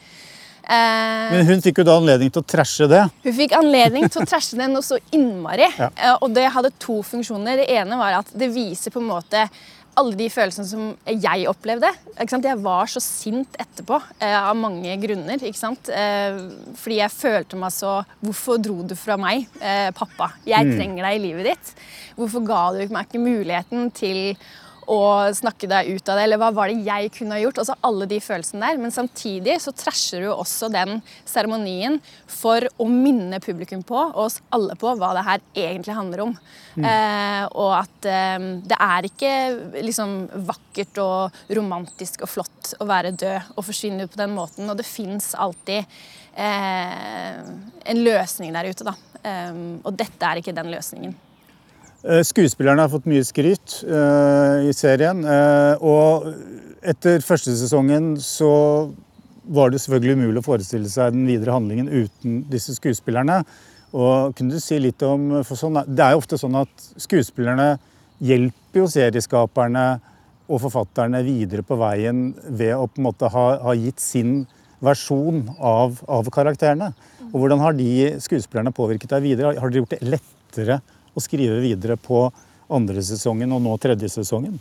Eh, 0.70 1.32
Men 1.34 1.48
hun 1.48 1.64
fikk 1.66 1.82
jo 1.82 1.88
da 1.88 1.98
anledning 1.98 2.30
til 2.36 2.44
å 2.44 2.50
trashe 2.54 2.90
det? 2.92 3.02
Hun 3.26 3.38
fikk 3.40 3.58
anledning 3.58 4.06
til 4.12 4.22
å 4.22 4.30
trashe 4.30 4.60
det 4.60 4.70
noe 4.70 4.86
så 4.86 5.00
innmari. 5.16 5.72
Ja. 5.80 5.90
Og 6.20 6.30
det 6.36 6.46
hadde 6.54 6.76
to 6.78 7.00
funksjoner. 7.06 7.64
Det 7.64 7.70
ene 7.80 7.98
var 7.98 8.20
at 8.20 8.30
det 8.38 8.52
viser 8.54 8.94
på 8.94 9.02
en 9.02 9.10
måte 9.10 9.48
alle 10.00 10.16
de 10.20 10.30
følelsene 10.32 10.68
som 10.68 10.86
jeg 11.10 11.48
opplevde. 11.50 11.92
Jeg 12.20 12.62
var 12.64 12.90
så 12.92 13.02
sint 13.04 13.58
etterpå 13.60 14.00
eh, 14.20 14.36
av 14.38 14.56
mange 14.58 14.96
grunner. 15.02 15.44
Eh, 15.44 16.40
fordi 16.80 17.00
jeg 17.02 17.16
følte 17.16 17.60
meg 17.60 17.76
så 17.76 18.00
Hvorfor 18.24 18.60
dro 18.62 18.82
du 18.88 18.96
fra 19.00 19.18
meg, 19.20 19.48
eh, 19.60 19.90
pappa? 19.96 20.32
Jeg 20.48 20.68
mm. 20.68 20.74
trenger 20.78 21.08
deg 21.08 21.20
i 21.20 21.24
livet 21.28 21.52
ditt. 21.52 21.74
Hvorfor 22.18 22.46
ga 22.48 22.64
du 22.76 22.82
meg 22.96 23.08
ikke 23.08 23.24
muligheten 23.24 23.92
til 23.96 24.36
og 24.90 25.36
snakke 25.38 25.68
deg 25.70 25.92
ut 25.94 26.10
av 26.10 26.18
det, 26.18 26.26
eller 26.26 26.40
hva 26.42 26.50
var 26.56 26.72
det 26.72 26.82
jeg 26.88 27.12
kunne 27.14 27.36
ha 27.36 27.42
gjort? 27.44 27.60
Altså 27.62 27.76
alle 27.86 28.08
de 28.10 28.18
følelsene 28.24 28.64
der. 28.66 28.80
Men 28.82 28.94
samtidig 28.94 29.60
så 29.62 29.74
trasher 29.78 30.26
du 30.26 30.32
også 30.34 30.72
den 30.74 30.98
seremonien 31.30 32.00
for 32.30 32.66
å 32.82 32.88
minne 32.90 33.42
publikum 33.44 33.84
på, 33.86 34.00
og 34.00 34.24
oss 34.26 34.40
alle 34.56 34.78
på, 34.80 34.96
hva 34.98 35.12
det 35.18 35.26
her 35.28 35.46
egentlig 35.68 35.98
handler 35.98 36.26
om. 36.26 36.34
Mm. 36.76 36.88
Eh, 36.90 37.46
og 37.52 37.76
at 37.78 38.10
eh, 38.10 38.50
det 38.72 38.82
er 38.90 39.10
ikke 39.12 39.34
liksom 39.86 40.18
vakkert 40.50 41.02
og 41.06 41.40
romantisk 41.60 42.26
og 42.26 42.34
flott 42.34 42.74
å 42.82 42.90
være 42.90 43.14
død 43.14 43.56
og 43.56 43.66
forsvinne 43.70 44.06
ut 44.08 44.16
på 44.16 44.24
den 44.24 44.34
måten. 44.34 44.70
Og 44.72 44.80
det 44.80 44.90
fins 44.90 45.36
alltid 45.38 45.86
eh, 46.34 47.40
en 47.94 48.06
løsning 48.06 48.58
der 48.58 48.74
ute, 48.74 48.90
da. 48.90 48.98
Eh, 49.22 49.66
og 49.84 49.94
dette 50.00 50.26
er 50.26 50.42
ikke 50.42 50.58
den 50.58 50.74
løsningen. 50.74 51.18
Eh, 52.00 52.22
skuespillerne 52.24 52.86
har 52.86 52.92
fått 52.92 53.08
mye 53.12 53.26
skryt 53.28 53.82
uh, 53.84 54.64
i 54.64 54.72
serien. 54.76 55.20
Uh, 55.26 55.76
og 55.84 56.30
etter 56.80 57.20
første 57.26 57.52
sesongen 57.60 58.14
så 58.24 58.52
var 59.50 59.74
det 59.74 59.82
selvfølgelig 59.84 60.16
umulig 60.16 60.40
å 60.40 60.46
forestille 60.46 60.88
seg 60.92 61.12
den 61.12 61.26
videre 61.28 61.58
handlingen 61.58 61.90
uten 61.92 62.44
disse 62.52 62.78
skuespillerne. 62.78 63.42
Og 63.92 64.36
kunne 64.38 64.56
du 64.56 64.64
si 64.64 64.78
litt 64.80 65.02
om, 65.04 65.42
sånn, 65.44 65.82
Det 65.88 66.06
er 66.06 66.14
jo 66.14 66.22
ofte 66.22 66.38
sånn 66.40 66.56
at 66.62 66.86
skuespillerne 67.02 67.74
hjelper 68.24 68.84
jo 68.84 68.86
serieskaperne 68.92 69.86
og 70.50 70.62
forfatterne 70.64 71.20
videre 71.26 71.66
på 71.66 71.76
veien 71.82 72.30
ved 72.46 72.76
å 72.78 72.86
på 72.88 73.02
en 73.02 73.08
måte 73.10 73.32
ha, 73.34 73.46
ha 73.66 73.74
gitt 73.76 74.00
sin 74.00 74.46
versjon 74.86 75.50
av, 75.58 76.00
av, 76.08 76.30
karakterene. 76.32 76.94
Og 77.34 77.42
Hvordan 77.42 77.66
har 77.66 77.76
de 77.76 77.92
skuespillerne 78.24 78.72
påvirket 78.76 79.12
deg 79.18 79.26
videre? 79.26 79.58
Har 79.60 79.74
dere 79.74 79.84
gjort 79.84 79.98
det 79.98 80.14
lettere 80.14 80.80
og 81.16 81.24
skrive 81.26 81.60
videre 81.64 81.98
på 82.00 82.28
andre 82.70 83.04
sesongen 83.06 83.52
og 83.56 83.64
nå 83.66 83.76
tredje 83.82 84.12
sesongen? 84.14 84.60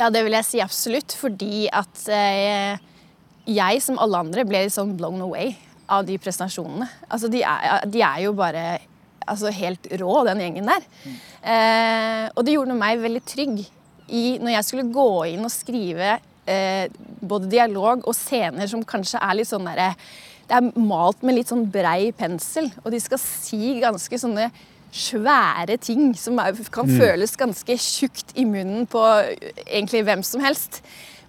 Ja, 0.00 0.08
det 0.12 0.22
vil 0.24 0.36
jeg 0.36 0.48
si 0.48 0.62
absolutt. 0.64 1.16
Fordi 1.16 1.66
at 1.72 2.04
eh, 2.12 2.78
jeg, 3.50 3.82
som 3.84 4.00
alle 4.00 4.22
andre, 4.24 4.46
ble 4.48 4.64
litt 4.66 4.76
sånn 4.76 4.96
blown 4.98 5.20
away 5.24 5.54
av 5.90 6.06
de 6.06 6.16
prestasjonene. 6.22 6.86
Altså, 7.10 7.30
de 7.32 7.42
er, 7.44 7.84
de 7.90 8.02
er 8.06 8.24
jo 8.26 8.32
bare 8.38 8.64
altså, 9.26 9.52
helt 9.54 9.90
rå, 10.00 10.14
den 10.28 10.42
gjengen 10.44 10.70
der. 10.70 10.88
Mm. 11.04 11.20
Eh, 11.54 12.24
og 12.34 12.46
det 12.46 12.56
gjorde 12.56 12.78
meg 12.78 13.04
veldig 13.04 13.22
trygg 13.28 13.62
i 14.10 14.24
når 14.42 14.56
jeg 14.56 14.68
skulle 14.68 14.90
gå 14.94 15.10
inn 15.34 15.46
og 15.46 15.54
skrive 15.54 16.16
eh, 16.50 16.90
både 17.20 17.50
dialog 17.50 18.02
og 18.08 18.16
scener 18.16 18.70
som 18.70 18.82
kanskje 18.86 19.20
er 19.22 19.38
litt 19.38 19.50
sånn 19.50 19.68
derre 19.68 19.92
Det 20.50 20.56
er 20.58 20.80
malt 20.82 21.20
med 21.22 21.36
litt 21.36 21.50
sånn 21.50 21.68
brei 21.70 22.10
pensel, 22.16 22.66
og 22.82 22.90
de 22.90 22.98
skal 22.98 23.20
si 23.22 23.76
ganske 23.82 24.18
sånne 24.18 24.48
svære 24.90 25.76
ting 25.82 26.10
som 26.18 26.38
kan 26.72 26.88
mm. 26.88 26.96
føles 26.98 27.36
ganske 27.38 27.76
tjukt 27.78 28.34
i 28.38 28.44
munnen 28.48 28.88
på 28.90 29.02
egentlig 29.66 30.04
hvem 30.06 30.24
som 30.26 30.42
helst. 30.44 30.80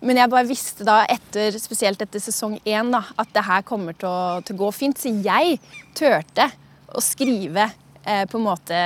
Men 0.01 0.17
jeg 0.17 0.31
bare 0.33 0.49
visste 0.49 0.85
da, 0.85 1.03
etter, 1.09 1.53
spesielt 1.61 2.01
etter 2.01 2.21
sesong 2.23 2.57
én, 2.65 2.89
da, 2.93 3.03
at 3.21 3.29
det 3.35 3.45
her 3.45 3.61
kommer 3.67 3.93
til 3.93 4.09
å, 4.09 4.41
til 4.45 4.57
å, 4.57 4.61
gå 4.63 4.71
fint. 4.73 4.97
Så 4.97 5.13
jeg 5.21 5.59
turte 5.97 6.47
å 6.89 7.03
skrive 7.05 7.67
eh, 8.01 8.23
på 8.29 8.39
en 8.39 8.47
måte 8.47 8.79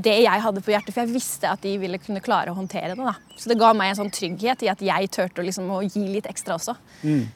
det 0.00 0.16
jeg 0.22 0.44
hadde 0.46 0.64
på 0.64 0.72
hjertet, 0.72 0.94
for 0.94 1.04
jeg 1.04 1.12
visste 1.12 1.52
at 1.52 1.60
de 1.66 1.74
ville 1.82 2.00
kunne 2.00 2.24
klare 2.24 2.52
å 2.52 2.56
håndtere 2.56 2.94
det. 2.94 3.04
da. 3.04 3.12
Så 3.36 3.52
det 3.52 3.60
ga 3.60 3.74
meg 3.76 3.92
en 3.92 4.00
sånn 4.00 4.14
trygghet 4.14 4.64
i 4.64 4.72
at 4.72 4.80
jeg 4.88 5.12
turte 5.12 5.44
liksom, 5.44 5.68
å 5.68 5.82
gi 5.84 6.06
litt 6.16 6.30
ekstra 6.30 6.56
også. 6.56 6.78
Mm. 7.04 7.28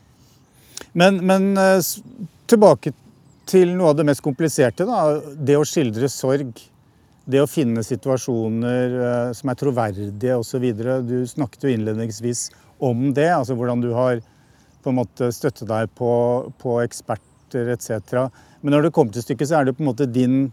Men, 0.96 1.20
men 1.26 1.52
uh, 1.60 1.92
tilbake 2.50 2.94
til 3.48 3.74
noe 3.76 3.92
av 3.92 3.98
det 3.98 4.06
mest 4.08 4.22
kompliserte. 4.24 4.86
Da. 4.88 5.20
Det 5.34 5.56
å 5.58 5.66
skildre 5.68 6.10
sorg. 6.12 6.62
Det 7.24 7.40
å 7.40 7.48
finne 7.48 7.80
situasjoner 7.84 8.96
uh, 9.00 9.30
som 9.36 9.48
er 9.48 9.60
troverdige 9.60 10.36
osv. 10.36 10.64
Du 11.08 11.16
snakket 11.28 11.64
jo 11.64 11.72
innledningsvis 11.72 12.50
om 12.84 13.12
det. 13.16 13.30
altså 13.32 13.56
Hvordan 13.56 13.84
du 13.84 13.92
har 13.96 14.20
på 14.84 14.92
en 14.92 14.98
måte 14.98 15.30
støttet 15.32 15.68
deg 15.70 15.92
på, 15.96 16.10
på 16.60 16.76
eksperter 16.82 17.70
etc. 17.72 18.26
Men 18.60 18.76
når 18.76 18.86
det 18.86 18.92
kommer 18.96 19.14
til 19.14 19.24
stykket, 19.24 19.48
så 19.48 19.60
er 19.60 19.68
det 19.68 19.76
på 19.78 19.84
en 19.84 19.88
måte 19.88 20.08
din, 20.10 20.50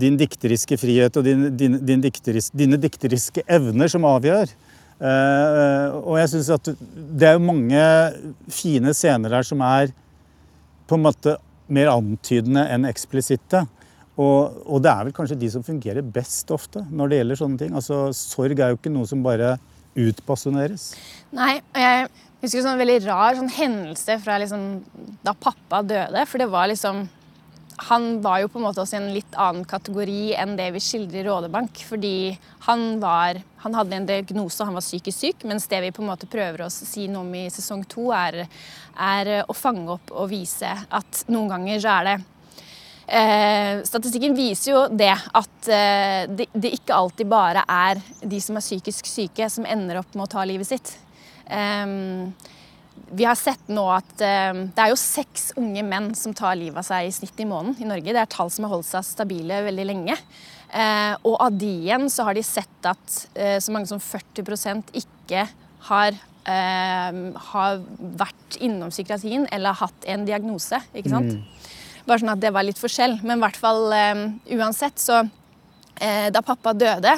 din 0.00 0.18
dikteriske 0.20 0.76
frihet 0.80 1.16
og 1.16 1.24
din, 1.24 1.48
din, 1.56 1.78
din 1.80 2.04
dikteris, 2.04 2.50
dine 2.52 2.76
dikteriske 2.80 3.46
evner 3.48 3.88
som 3.92 4.04
avgjør. 4.08 4.52
Uh, 5.02 5.96
og 6.04 6.20
jeg 6.20 6.34
synes 6.34 6.52
at 6.54 6.68
det 6.92 7.32
er 7.32 7.40
mange 7.42 7.80
fine 8.52 8.92
scener 8.94 9.32
der 9.32 9.48
som 9.48 9.64
er 9.66 9.90
på 10.86 10.98
en 10.98 11.06
måte 11.08 11.38
mer 11.72 11.92
antydende 11.92 12.66
enn 12.72 12.88
eksplisitte. 12.88 13.64
Og, 14.20 14.58
og, 14.66 14.82
det 14.84 14.90
er 14.92 15.06
vel 15.08 15.14
kanskje 15.16 15.38
de 15.40 15.48
som 15.54 15.64
fungerer 15.64 16.04
best 16.04 16.50
ofte 16.52 16.82
når 16.90 17.08
det 17.08 17.20
gjelder 17.20 17.40
sånne 17.40 17.62
ting. 17.62 17.72
Altså, 17.78 18.02
Sorg 18.16 18.60
er 18.60 18.74
jo 18.74 18.80
ikke 18.80 18.92
noe 18.92 19.08
som 19.08 19.24
bare 19.24 19.54
utpassioneres. 19.98 20.92
Nei, 21.36 21.56
jeg 21.76 22.10
husker 22.42 22.60
en 22.60 22.68
sånn 22.68 22.80
veldig 22.80 22.98
rar 23.06 23.38
sånn 23.38 23.50
hendelse 23.52 24.18
fra 24.24 24.38
liksom, 24.42 24.68
da 25.24 25.34
pappa 25.36 25.82
døde. 25.86 26.26
For 26.28 26.42
det 26.42 26.50
var 26.52 26.68
liksom 26.72 27.06
han 27.88 28.20
var 28.22 28.42
jo 28.42 28.50
på 28.52 28.60
en 28.60 28.66
måte 28.66 28.82
også 28.82 28.96
i 28.96 29.00
en 29.00 29.12
litt 29.14 29.36
annen 29.40 29.64
kategori 29.68 30.34
enn 30.38 30.56
det 30.58 30.68
vi 30.74 30.82
skildrer 30.82 31.22
i 31.22 31.28
Rådebank. 31.28 31.82
Fordi 31.88 32.32
han, 32.66 32.84
var, 33.02 33.40
han 33.64 33.78
hadde 33.78 33.98
en 33.98 34.08
diagnose, 34.08 34.64
han 34.64 34.76
var 34.78 34.84
psykisk 34.84 35.18
syk. 35.18 35.46
Mens 35.50 35.68
det 35.70 35.82
vi 35.84 35.92
på 35.94 36.04
en 36.04 36.10
måte 36.12 36.30
prøver 36.30 36.64
å 36.66 36.72
si 36.72 37.08
noe 37.10 37.26
om 37.26 37.34
i 37.38 37.48
sesong 37.52 37.86
to, 37.90 38.10
er, 38.16 38.44
er 38.94 39.32
å 39.44 39.56
fange 39.56 39.88
opp 39.96 40.14
og 40.14 40.30
vise 40.30 40.70
at 40.70 41.24
noen 41.32 41.50
ganger 41.56 41.82
så 41.82 41.96
er 41.96 42.10
det 42.10 42.20
Eh, 43.12 43.82
statistikken 43.84 44.32
viser 44.32 44.70
jo 44.70 44.82
det 44.88 45.10
at 45.10 45.68
eh, 45.68 46.22
det, 46.30 46.46
det, 46.54 46.70
ikke 46.78 46.94
alltid 46.96 47.28
bare 47.28 47.64
er 47.68 47.98
de 48.22 48.38
som 48.40 48.56
er 48.56 48.64
psykisk 48.64 49.08
syke, 49.10 49.48
som 49.50 49.66
ender 49.68 49.98
opp 50.00 50.14
med 50.14 50.24
å 50.24 50.30
ta 50.32 50.44
livet 50.48 50.70
sitt. 50.70 50.94
Eh, 51.44 51.84
vi 53.12 53.26
har 53.28 53.36
sett 53.36 53.68
nå 53.72 53.84
at 53.92 54.22
eh, 54.24 54.64
det 54.72 54.84
er 54.84 54.92
jo 54.92 55.00
seks 55.00 55.50
unge 55.60 55.84
menn 55.84 56.12
som 56.18 56.34
tar 56.36 56.56
livet 56.58 56.80
av 56.80 56.86
seg 56.86 57.08
i 57.08 57.12
snitt 57.14 57.40
i 57.42 57.48
måneden 57.48 57.82
i 57.82 57.88
Norge. 57.88 58.14
Det 58.14 58.22
er 58.22 58.32
tall 58.32 58.50
som 58.52 58.66
har 58.66 58.72
holdt 58.74 58.88
seg 58.88 59.04
stabile 59.06 59.62
veldig 59.66 59.86
lenge. 59.88 60.16
Eh, 60.72 61.12
og 61.28 61.36
av 61.44 61.58
de 61.60 61.68
igjen 61.84 62.08
så 62.12 62.24
har 62.28 62.38
de 62.38 62.44
sett 62.46 62.88
at 62.88 63.18
eh, 63.34 63.58
så 63.60 63.74
mange 63.74 63.90
som 63.90 64.00
40% 64.00 64.94
ikke 65.02 65.48
har, 65.88 66.16
har 66.42 67.80
vært 68.18 68.56
innom 68.62 68.90
psykiatrien 68.90 69.44
eller 69.54 69.76
hatt 69.78 70.06
en 70.10 70.24
diagnose. 70.26 70.78
ikke 70.94 71.10
sant? 71.12 71.36
Bare 72.06 72.18
sånn 72.22 72.32
at 72.32 72.42
det 72.42 72.50
var 72.54 72.66
litt 72.66 72.78
forskjell. 72.78 73.16
Men 73.22 73.38
i 73.38 73.44
hvert 73.44 73.58
fall 73.58 73.94
uansett, 74.58 74.98
så 74.98 75.20
Da 76.02 76.42
pappa 76.42 76.72
døde, 76.74 77.12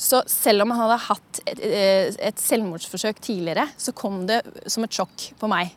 så 0.00 0.22
selv 0.30 0.64
om 0.64 0.72
han 0.72 0.80
hadde 0.86 1.02
hatt 1.10 1.40
et, 1.44 1.60
eh, 1.60 2.14
et 2.30 2.40
selvmordsforsøk 2.40 3.20
tidligere, 3.20 3.66
så 3.76 3.92
kom 3.96 4.22
det 4.28 4.40
som 4.70 4.86
et 4.86 4.96
sjokk 4.96 5.26
på 5.40 5.50
meg. 5.50 5.74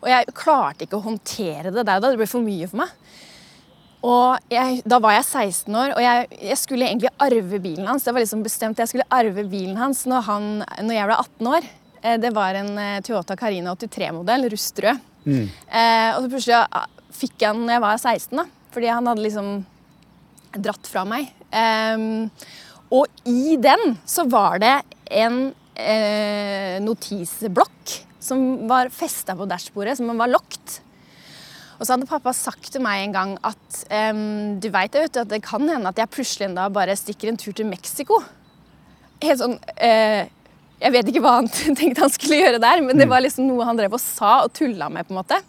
Og 0.00 0.08
jeg 0.12 0.34
klarte 0.36 0.84
ikke 0.84 0.98
å 1.00 1.04
håndtere 1.04 1.72
det 1.72 1.84
der 1.84 1.96
og 2.00 2.04
da. 2.04 2.10
Det 2.12 2.20
ble 2.20 2.28
for 2.28 2.44
mye 2.44 2.68
for 2.68 2.82
meg. 2.82 2.92
Og 4.00 4.52
jeg, 4.52 4.78
da 4.88 4.96
var 5.02 5.12
jeg 5.18 5.26
16 5.26 5.74
år, 5.76 5.90
og 5.92 6.00
jeg, 6.00 6.28
jeg 6.40 6.56
skulle 6.56 6.86
egentlig 6.88 7.10
arve 7.20 7.58
bilen 7.60 7.88
hans. 7.90 8.06
Det 8.06 8.14
var 8.16 8.24
liksom 8.24 8.44
bestemt 8.46 8.80
Jeg 8.80 8.88
skulle 8.88 9.08
arve 9.12 9.44
bilen 9.50 9.76
hans 9.76 10.06
når, 10.08 10.24
han, 10.28 10.46
når 10.86 10.96
jeg 10.96 11.10
ble 11.10 11.18
18 11.18 11.50
år. 11.52 11.68
Eh, 12.00 12.16
Det 12.22 12.30
var 12.36 12.56
en 12.60 12.70
eh, 12.80 13.00
Toyota 13.04 13.36
Carina 13.36 13.74
83-modell, 13.76 14.48
rustrød. 14.54 15.02
Eh, 15.28 16.08
og 16.16 16.24
så 16.24 16.30
plutselig 16.32 16.62
fikk 17.20 17.36
jeg 17.44 17.52
den 17.52 17.66
når 17.66 17.76
jeg 17.76 17.84
var 17.84 18.00
16, 18.00 18.40
da. 18.40 18.46
Fordi 18.72 18.88
han 18.88 19.10
hadde 19.10 19.26
liksom 19.26 19.52
dratt 20.64 20.88
fra 20.88 21.04
meg. 21.04 21.28
Ehm, 21.52 22.30
og 22.90 23.06
i 23.28 23.56
den 23.62 23.96
så 24.08 24.26
var 24.30 24.58
det 24.62 24.76
en 25.22 25.42
eh, 25.78 26.78
notisblokk 26.82 27.96
som 28.20 28.68
var 28.68 28.90
festa 28.92 29.36
på 29.38 29.46
dashbordet, 29.48 29.96
som 29.98 30.10
var 30.18 30.30
lokt. 30.30 30.80
Og 31.78 31.86
så 31.86 31.94
hadde 31.94 32.08
pappa 32.10 32.32
sagt 32.36 32.68
til 32.74 32.82
meg 32.84 33.06
en 33.06 33.14
gang 33.14 33.30
at 33.46 33.78
um, 34.12 34.58
du 34.60 34.68
jo 34.68 35.06
at 35.06 35.30
det 35.30 35.40
kan 35.46 35.64
hende 35.64 35.88
at 35.88 35.96
jeg 35.96 36.12
plutselig 36.12 36.50
en 36.50 36.58
dag 36.58 36.74
bare 36.74 36.96
stikker 36.98 37.30
en 37.30 37.40
tur 37.40 37.54
til 37.56 37.70
Mexico. 37.70 38.18
Helt 39.20 39.40
sånn 39.40 39.56
uh, 39.56 40.22
Jeg 40.80 40.92
vet 40.92 41.08
ikke 41.08 41.22
hva 41.24 41.38
han 41.38 41.48
tenkte 41.78 42.04
han 42.04 42.12
skulle 42.12 42.42
gjøre 42.42 42.60
der, 42.60 42.84
men 42.84 43.00
det 43.00 43.08
var 43.08 43.24
liksom 43.24 43.48
noe 43.48 43.64
han 43.68 43.80
drev 43.80 43.96
og 43.96 44.02
sa 44.02 44.42
og 44.44 44.52
tulla 44.56 44.90
med. 44.92 45.08
på 45.08 45.14
en 45.14 45.22
måte. 45.22 45.40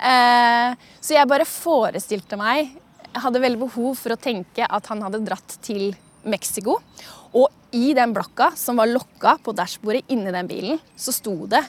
Uh, 0.00 0.72
så 1.04 1.18
jeg 1.18 1.30
bare 1.30 1.46
forestilte 1.46 2.34
meg 2.36 2.66
Jeg 2.66 3.22
hadde 3.22 3.44
veldig 3.44 3.60
behov 3.60 4.00
for 4.00 4.16
å 4.16 4.18
tenke 4.18 4.66
at 4.66 4.88
han 4.90 5.04
hadde 5.04 5.22
dratt 5.28 5.58
til 5.60 5.90
Mexico. 5.90 6.03
Og 7.34 7.48
i 7.74 7.92
den 7.96 8.12
blokka 8.14 8.52
som 8.58 8.78
var 8.78 8.90
lokka 8.90 9.36
på 9.44 9.54
dashbordet 9.56 10.04
inni 10.14 10.32
den 10.34 10.50
bilen, 10.50 10.78
så 10.96 11.12
sto 11.12 11.46
det 11.46 11.64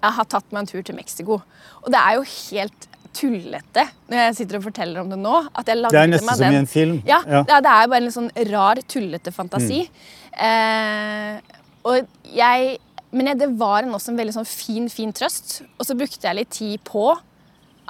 'Jeg 0.00 0.12
har 0.16 0.24
tatt 0.24 0.52
meg 0.52 0.60
en 0.60 0.66
tur 0.66 0.82
til 0.82 0.96
Mexico'. 0.96 1.42
Og 1.84 1.88
det 1.92 2.00
er 2.00 2.14
jo 2.16 2.22
helt 2.22 2.88
tullete 3.12 3.84
når 4.08 4.16
jeg 4.16 4.36
sitter 4.36 4.56
og 4.56 4.62
forteller 4.64 5.00
om 5.00 5.10
det 5.10 5.18
nå. 5.18 5.48
at 5.54 5.66
jeg 5.66 5.76
lagde 5.76 5.92
Det 5.92 6.00
er 6.00 6.06
nesten 6.06 6.36
som 6.36 6.52
i 6.52 6.56
en 6.56 6.66
film. 6.66 7.02
Ja, 7.06 7.22
Ja. 7.26 7.42
Det, 7.42 7.54
er, 7.56 7.60
det 7.60 7.72
er 7.74 7.88
bare 7.88 8.04
en 8.04 8.14
sånn 8.14 8.30
rar, 8.50 8.76
tullete 8.88 9.32
fantasi. 9.32 9.90
Eh, 10.32 11.40
og 11.84 12.06
jeg, 12.24 12.78
men 13.10 13.38
det 13.38 13.50
var 13.58 13.82
en, 13.82 13.94
også 13.94 14.12
en 14.12 14.20
veldig 14.20 14.36
sånn 14.38 14.46
fin, 14.48 14.88
fin 14.88 15.12
trøst. 15.12 15.62
Og 15.78 15.86
så 15.86 15.96
brukte 15.98 16.26
jeg 16.26 16.38
litt 16.38 16.50
tid 16.50 16.80
på 16.84 17.10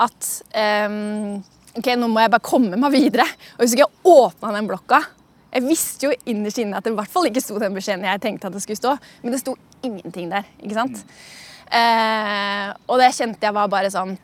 at 0.01 0.43
ehm, 0.57 1.43
Ok, 1.71 1.87
nå 1.95 2.09
må 2.11 2.19
jeg 2.19 2.33
bare 2.33 2.43
komme 2.43 2.75
meg 2.75 2.91
videre. 2.91 3.23
Og 3.55 3.63
hvis 3.63 3.77
ikke 3.77 3.85
jeg 3.85 4.11
åpna 4.11 4.51
den 4.57 4.67
blokka 4.67 5.05
Jeg 5.51 5.67
visste 5.67 6.09
jo 6.09 6.15
innerst 6.31 6.61
inne 6.63 6.79
at 6.79 6.87
det 6.87 6.93
i 6.93 6.99
hvert 6.99 7.11
fall 7.11 7.27
ikke 7.27 7.43
sto 7.43 7.59
den 7.59 7.75
beskjeden 7.75 8.07
jeg 8.07 8.23
tenkte 8.23 8.51
at 8.51 8.55
det 8.55 8.63
skulle 8.63 8.79
stå, 8.79 8.97
men 9.23 9.35
det 9.35 9.41
sto 9.43 9.57
ingenting 9.83 10.31
der. 10.31 10.47
ikke 10.63 10.77
sant? 10.79 11.03
Eh, 11.71 12.69
og 12.91 13.01
det 13.03 13.13
kjente 13.15 13.47
jeg 13.47 13.55
var 13.55 13.71
bare 13.71 13.91
sånn 13.93 14.17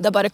da 0.00 0.10
bare, 0.10 0.30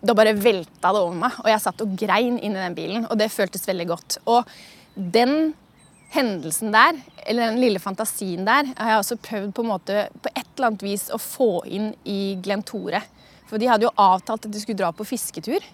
da 0.00 0.14
bare 0.16 0.34
velta 0.38 0.92
det 0.94 1.00
over 1.00 1.18
meg, 1.18 1.34
og 1.42 1.50
jeg 1.50 1.62
satt 1.64 1.82
og 1.84 1.96
grein 1.98 2.38
inn 2.38 2.54
i 2.56 2.62
den 2.62 2.76
bilen. 2.76 3.08
Og 3.10 3.18
det 3.20 3.32
føltes 3.32 3.66
veldig 3.68 3.88
godt. 3.90 4.18
Og 4.30 4.48
den 4.94 5.52
hendelsen 6.12 6.72
der, 6.74 6.98
eller 7.26 7.52
den 7.52 7.60
lille 7.62 7.80
fantasien 7.80 8.46
der, 8.48 8.68
har 8.76 8.94
jeg 8.94 9.02
også 9.02 9.20
prøvd 9.24 9.52
på 9.56 9.64
en 9.64 9.70
måte 9.72 10.06
på 10.22 10.32
et 10.32 10.48
eller 10.56 10.70
annet 10.70 10.84
vis 10.84 11.08
å 11.12 11.20
få 11.20 11.50
inn 11.68 11.92
i 12.08 12.36
Glenn 12.44 12.64
Tore. 12.68 13.02
For 13.48 13.60
de 13.60 13.68
hadde 13.68 13.88
jo 13.88 13.94
avtalt 14.00 14.48
at 14.48 14.52
de 14.52 14.60
skulle 14.60 14.80
dra 14.80 14.92
på 14.96 15.06
fisketur. 15.08 15.64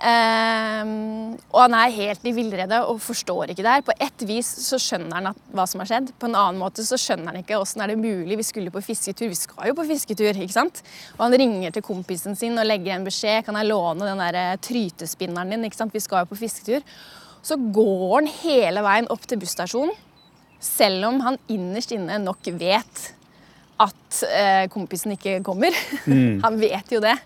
Ehm, 0.00 1.34
og 1.52 1.58
han 1.60 1.74
er 1.76 1.92
helt 1.92 2.22
i 2.24 2.32
villrede 2.32 2.78
og 2.88 3.02
forstår 3.04 3.52
ikke 3.52 3.64
det 3.66 3.74
her. 3.74 3.84
På 3.84 3.94
ett 4.00 4.24
vis 4.24 4.48
så 4.64 4.78
skjønner 4.80 5.18
han 5.18 5.30
at, 5.32 5.42
hva 5.52 5.66
som 5.68 5.82
har 5.82 5.90
skjedd. 5.90 6.12
På 6.16 6.30
en 6.30 6.38
annen 6.40 6.60
måte 6.62 6.84
så 6.86 6.96
skjønner 7.00 7.34
han 7.34 7.42
ikke 7.42 7.58
åssen 7.60 7.84
er 7.84 7.92
det 7.92 7.98
mulig. 8.00 8.38
Vi 8.40 8.48
skulle 8.48 8.72
på 8.72 8.82
fisketur. 8.84 9.28
Vi 9.28 9.36
skal 9.38 9.68
jo 9.68 9.76
på 9.76 9.86
fisketur, 9.90 10.32
ikke 10.32 10.56
sant? 10.56 10.80
Og 11.18 11.26
han 11.26 11.36
ringer 11.42 11.76
til 11.76 11.84
kompisen 11.84 12.38
sin 12.38 12.56
og 12.56 12.68
legger 12.68 12.96
en 12.96 13.06
beskjed. 13.08 13.44
Kan 13.44 13.60
jeg 13.60 13.68
låne 13.68 14.08
den 14.08 14.24
der 14.24 14.40
eh, 14.40 14.58
trytespinneren 14.64 15.52
din? 15.52 15.68
ikke 15.68 15.82
sant? 15.82 15.96
Vi 15.96 16.04
skal 16.04 16.24
jo 16.24 16.32
på 16.32 16.40
fisketur. 16.46 16.80
Så 17.44 17.60
går 17.60 18.16
han 18.16 18.32
hele 18.40 18.84
veien 18.84 19.12
opp 19.12 19.28
til 19.28 19.40
busstasjonen, 19.40 19.94
selv 20.60 21.06
om 21.08 21.22
han 21.24 21.38
innerst 21.48 21.92
inne 21.96 22.18
nok 22.20 22.50
vet 22.60 23.06
at 23.80 24.18
eh, 24.28 24.66
kompisen 24.72 25.14
ikke 25.16 25.38
kommer. 25.44 25.76
han 26.44 26.60
vet 26.60 26.92
jo 26.92 27.00
det. 27.04 27.16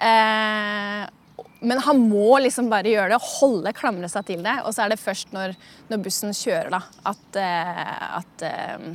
Eh, 0.00 1.08
men 1.60 1.80
han 1.84 1.98
må 2.08 2.38
liksom 2.40 2.70
bare 2.72 2.88
gjøre 2.88 3.12
det, 3.12 3.20
holde, 3.36 3.72
klamre 3.76 4.08
seg 4.08 4.26
til 4.30 4.44
det. 4.44 4.56
Og 4.64 4.72
så 4.74 4.84
er 4.84 4.92
det 4.94 5.00
først 5.00 5.34
når, 5.36 5.54
når 5.90 6.02
bussen 6.04 6.32
kjører, 6.36 6.70
da, 6.72 6.80
at, 7.10 7.40
eh, 7.40 8.04
at 8.20 8.44
eh, 8.48 8.86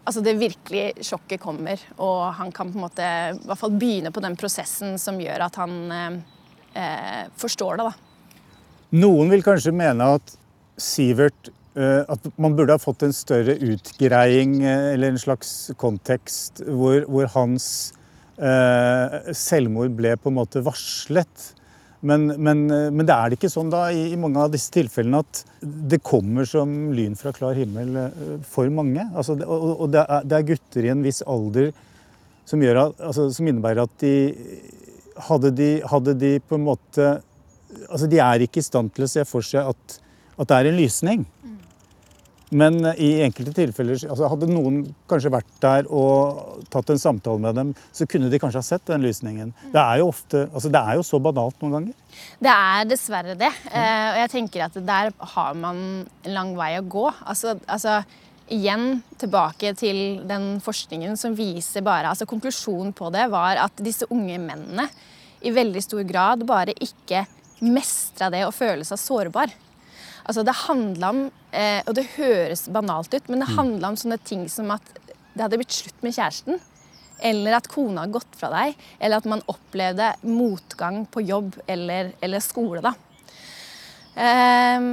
altså 0.00 0.22
det 0.24 0.38
virkelige 0.40 1.04
sjokket 1.04 1.42
kommer. 1.42 1.82
Og 2.00 2.32
han 2.38 2.52
kan 2.54 2.72
på 2.72 2.80
en 2.80 2.86
måte 2.86 3.08
i 3.34 3.40
hvert 3.44 3.60
fall 3.60 3.76
begynne 3.76 4.12
på 4.14 4.24
den 4.24 4.38
prosessen 4.40 4.96
som 5.00 5.20
gjør 5.20 5.46
at 5.48 5.58
han 5.60 5.78
eh, 5.92 6.20
eh, 6.80 7.24
forstår 7.40 7.82
det. 7.82 7.90
da. 7.90 8.38
Noen 9.02 9.32
vil 9.32 9.44
kanskje 9.44 9.74
mene 9.76 10.14
at 10.18 10.38
Sivert 10.80 11.52
At 11.72 12.26
man 12.40 12.52
burde 12.52 12.74
ha 12.74 12.80
fått 12.80 13.00
en 13.06 13.14
større 13.16 13.54
utgreiing 13.56 14.58
eller 14.64 15.08
en 15.08 15.20
slags 15.20 15.70
kontekst 15.80 16.60
hvor, 16.66 17.06
hvor 17.08 17.30
hans 17.32 17.66
eh, 18.36 19.32
selvmord 19.36 19.94
ble 19.96 20.12
på 20.20 20.28
en 20.28 20.36
måte 20.36 20.60
varslet. 20.64 21.46
Men, 22.02 22.26
men, 22.42 22.64
eh, 22.70 22.90
men 22.90 23.06
det 23.06 23.14
er 23.14 23.30
det 23.30 23.38
ikke 23.38 23.52
sånn 23.52 23.70
da 23.70 23.84
i, 23.94 24.08
i 24.10 24.18
mange 24.18 24.42
av 24.42 24.50
disse 24.52 24.72
tilfellene 24.74 25.22
at 25.22 25.42
det 25.62 26.00
kommer 26.02 26.46
som 26.48 26.90
lyn 26.96 27.14
fra 27.18 27.30
klar 27.34 27.54
himmel 27.58 27.94
eh, 28.00 28.22
for 28.48 28.70
mange. 28.74 29.04
Altså, 29.14 29.36
og 29.46 29.84
og 29.84 29.92
det, 29.94 30.02
er, 30.02 30.26
det 30.26 30.38
er 30.38 30.48
gutter 30.50 30.88
i 30.88 30.92
en 30.94 31.04
viss 31.04 31.22
alder 31.22 31.70
som, 32.48 32.62
gjør 32.62 32.80
at, 32.88 33.04
altså, 33.06 33.28
som 33.34 33.46
innebærer 33.46 33.84
at 33.84 33.94
de 34.02 34.14
hadde, 35.28 35.52
de 35.54 35.70
hadde 35.86 36.16
de 36.18 36.38
på 36.46 36.58
en 36.58 36.66
måte 36.72 37.12
Altså, 37.88 38.04
de 38.04 38.18
er 38.20 38.42
ikke 38.44 38.60
i 38.60 38.64
stand 38.66 38.90
til 38.92 39.06
å 39.06 39.08
se 39.08 39.22
for 39.24 39.40
seg 39.40 39.64
at, 39.64 39.94
at 40.36 40.48
det 40.50 40.56
er 40.58 40.66
en 40.68 40.76
lysning. 40.76 41.22
Men 42.52 42.80
i 43.00 43.22
enkelte 43.24 43.54
tilfeller 43.56 43.96
altså 43.96 44.28
Hadde 44.28 44.48
noen 44.50 44.82
kanskje 45.10 45.32
vært 45.32 45.52
der 45.62 45.86
og 45.88 46.64
tatt 46.72 46.90
en 46.92 47.00
samtale 47.00 47.40
med 47.40 47.56
dem, 47.56 47.70
så 47.94 48.06
kunne 48.08 48.28
de 48.32 48.40
kanskje 48.40 48.60
ha 48.60 48.66
sett 48.66 48.84
den 48.90 49.04
lysningen. 49.04 49.54
Det 49.72 49.80
er 49.80 50.02
jo 50.02 50.10
ofte, 50.12 50.46
altså 50.52 50.72
det 50.72 50.82
er 50.82 50.98
jo 50.98 51.06
så 51.06 51.20
banalt 51.22 51.62
noen 51.62 51.78
ganger. 51.78 52.18
Det 52.42 52.52
er 52.52 52.90
dessverre 52.90 53.38
det. 53.40 53.50
Eh, 53.72 54.08
og 54.12 54.20
jeg 54.20 54.32
tenker 54.34 54.66
at 54.66 54.76
der 54.84 55.14
har 55.36 55.56
man 55.56 55.80
en 56.02 56.36
lang 56.36 56.52
vei 56.58 56.74
å 56.76 56.84
gå. 56.84 57.06
Altså, 57.24 57.56
altså 57.64 58.02
igjen 58.52 59.00
tilbake 59.20 59.72
til 59.78 60.22
den 60.28 60.56
forskningen 60.62 61.16
som 61.16 61.36
viser 61.38 61.84
bare 61.86 62.10
altså 62.10 62.26
Konklusjonen 62.28 62.92
på 62.96 63.08
det 63.14 63.28
var 63.32 63.60
at 63.62 63.80
disse 63.80 64.08
unge 64.12 64.36
mennene 64.42 64.88
i 65.42 65.52
veldig 65.54 65.82
stor 65.82 66.04
grad 66.06 66.44
bare 66.46 66.74
ikke 66.76 67.24
mestra 67.62 68.28
det 68.32 68.44
å 68.46 68.54
føle 68.54 68.84
seg 68.86 69.00
sårbar. 69.00 69.52
Altså 70.22 70.44
det 70.46 70.54
handla 70.64 71.12
om, 71.12 71.22
eh, 71.50 71.80
og 71.86 71.96
det 71.98 72.10
høres 72.16 72.68
banalt 72.72 73.14
ut, 73.14 73.28
men 73.28 73.42
det 73.42 73.54
handla 73.56 73.92
om 73.92 73.98
sånne 73.98 74.20
ting 74.22 74.44
som 74.50 74.70
at 74.74 74.92
det 75.32 75.44
hadde 75.44 75.58
blitt 75.60 75.74
slutt 75.74 76.04
med 76.04 76.14
kjæresten. 76.14 76.60
Eller 77.22 77.56
at 77.56 77.70
kona 77.70 78.04
hadde 78.04 78.16
gått 78.18 78.36
fra 78.38 78.50
deg. 78.52 78.76
Eller 78.98 79.22
at 79.22 79.28
man 79.30 79.44
opplevde 79.50 80.10
motgang 80.26 81.04
på 81.10 81.22
jobb 81.24 81.56
eller, 81.70 82.12
eller 82.20 82.42
skole. 82.44 82.82
da. 82.84 82.94
Ehm, 84.18 84.90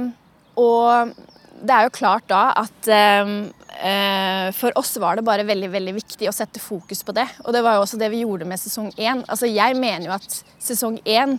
og 0.60 1.12
det 1.60 1.74
er 1.74 1.86
jo 1.86 1.92
klart 1.92 2.28
da 2.30 2.42
at 2.62 2.88
ehm, 2.94 3.34
eh, 3.76 4.48
for 4.56 4.76
oss 4.80 4.94
var 5.02 5.18
det 5.18 5.26
bare 5.26 5.44
veldig 5.48 5.68
veldig 5.74 5.94
viktig 5.98 6.30
å 6.30 6.34
sette 6.34 6.62
fokus 6.62 7.02
på 7.04 7.14
det. 7.16 7.26
Og 7.44 7.52
det 7.56 7.64
var 7.66 7.76
jo 7.76 7.84
også 7.84 8.00
det 8.00 8.10
vi 8.14 8.22
gjorde 8.24 8.48
med 8.48 8.62
sesong 8.62 8.92
én. 8.96 9.24
Altså, 9.26 9.50
jeg 9.50 9.76
mener 9.76 10.08
jo 10.08 10.16
at 10.16 10.40
sesong 10.62 11.00
én 11.04 11.36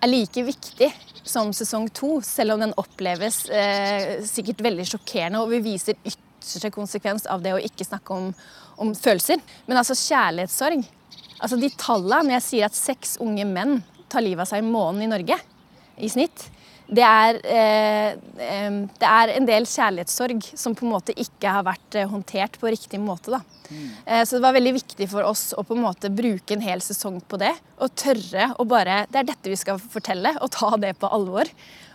er 0.00 0.10
like 0.10 0.44
viktig 0.46 0.88
som 1.28 1.50
sesong 1.52 1.88
to, 1.94 2.18
selv 2.24 2.54
om 2.54 2.62
den 2.62 2.76
oppleves 2.80 3.44
eh, 3.52 4.18
sikkert 4.24 4.62
veldig 4.64 4.86
sjokkerende, 4.88 5.42
og 5.42 5.52
vi 5.52 5.62
viser 5.64 5.98
ytterste 6.00 6.70
konsekvens 6.74 7.26
av 7.28 7.42
det 7.44 7.52
å 7.56 7.60
ikke 7.60 7.86
snakke 7.86 8.14
om, 8.14 8.30
om 8.80 8.94
følelser. 8.96 9.42
Men 9.66 9.82
altså 9.82 9.98
kjærlighetssorg 9.98 10.86
Altså 11.38 11.54
de 11.54 11.68
tallene 11.78 12.26
når 12.26 12.34
jeg 12.34 12.42
sier 12.48 12.66
at 12.66 12.74
seks 12.74 13.12
unge 13.22 13.44
menn 13.46 13.76
tar 14.10 14.24
livet 14.24 14.42
av 14.42 14.48
seg 14.50 14.64
i 14.64 14.66
måneden 14.66 15.04
i 15.04 15.10
Norge 15.12 15.36
i 16.02 16.08
snitt, 16.10 16.48
det 16.88 17.04
er, 17.04 17.38
eh, 17.44 18.76
det 18.96 19.08
er 19.08 19.32
en 19.34 19.46
del 19.48 19.66
kjærlighetssorg 19.68 20.46
som 20.56 20.74
på 20.76 20.86
en 20.86 20.94
måte 20.94 21.12
ikke 21.20 21.50
har 21.52 21.66
vært 21.66 21.98
eh, 22.00 22.08
håndtert 22.08 22.56
på 22.60 22.70
riktig 22.72 23.00
måte. 23.02 23.34
Da. 23.34 23.40
Eh, 24.06 24.22
så 24.24 24.38
det 24.38 24.44
var 24.46 24.56
veldig 24.56 24.72
viktig 24.78 25.08
for 25.12 25.28
oss 25.28 25.50
å 25.52 25.66
på 25.68 25.76
en 25.76 25.84
måte 25.84 26.08
bruke 26.08 26.56
en 26.56 26.64
hel 26.64 26.80
sesong 26.84 27.20
på 27.20 27.40
det. 27.42 27.52
Og 27.84 27.92
tørre 27.92 28.52
å 28.56 28.64
bare 28.68 29.02
Det 29.12 29.20
er 29.20 29.28
dette 29.28 29.52
vi 29.52 29.60
skal 29.60 29.80
fortelle, 29.82 30.32
og 30.40 30.50
ta 30.54 30.76
det 30.80 30.94
på 31.00 31.12
alvor. 31.12 31.50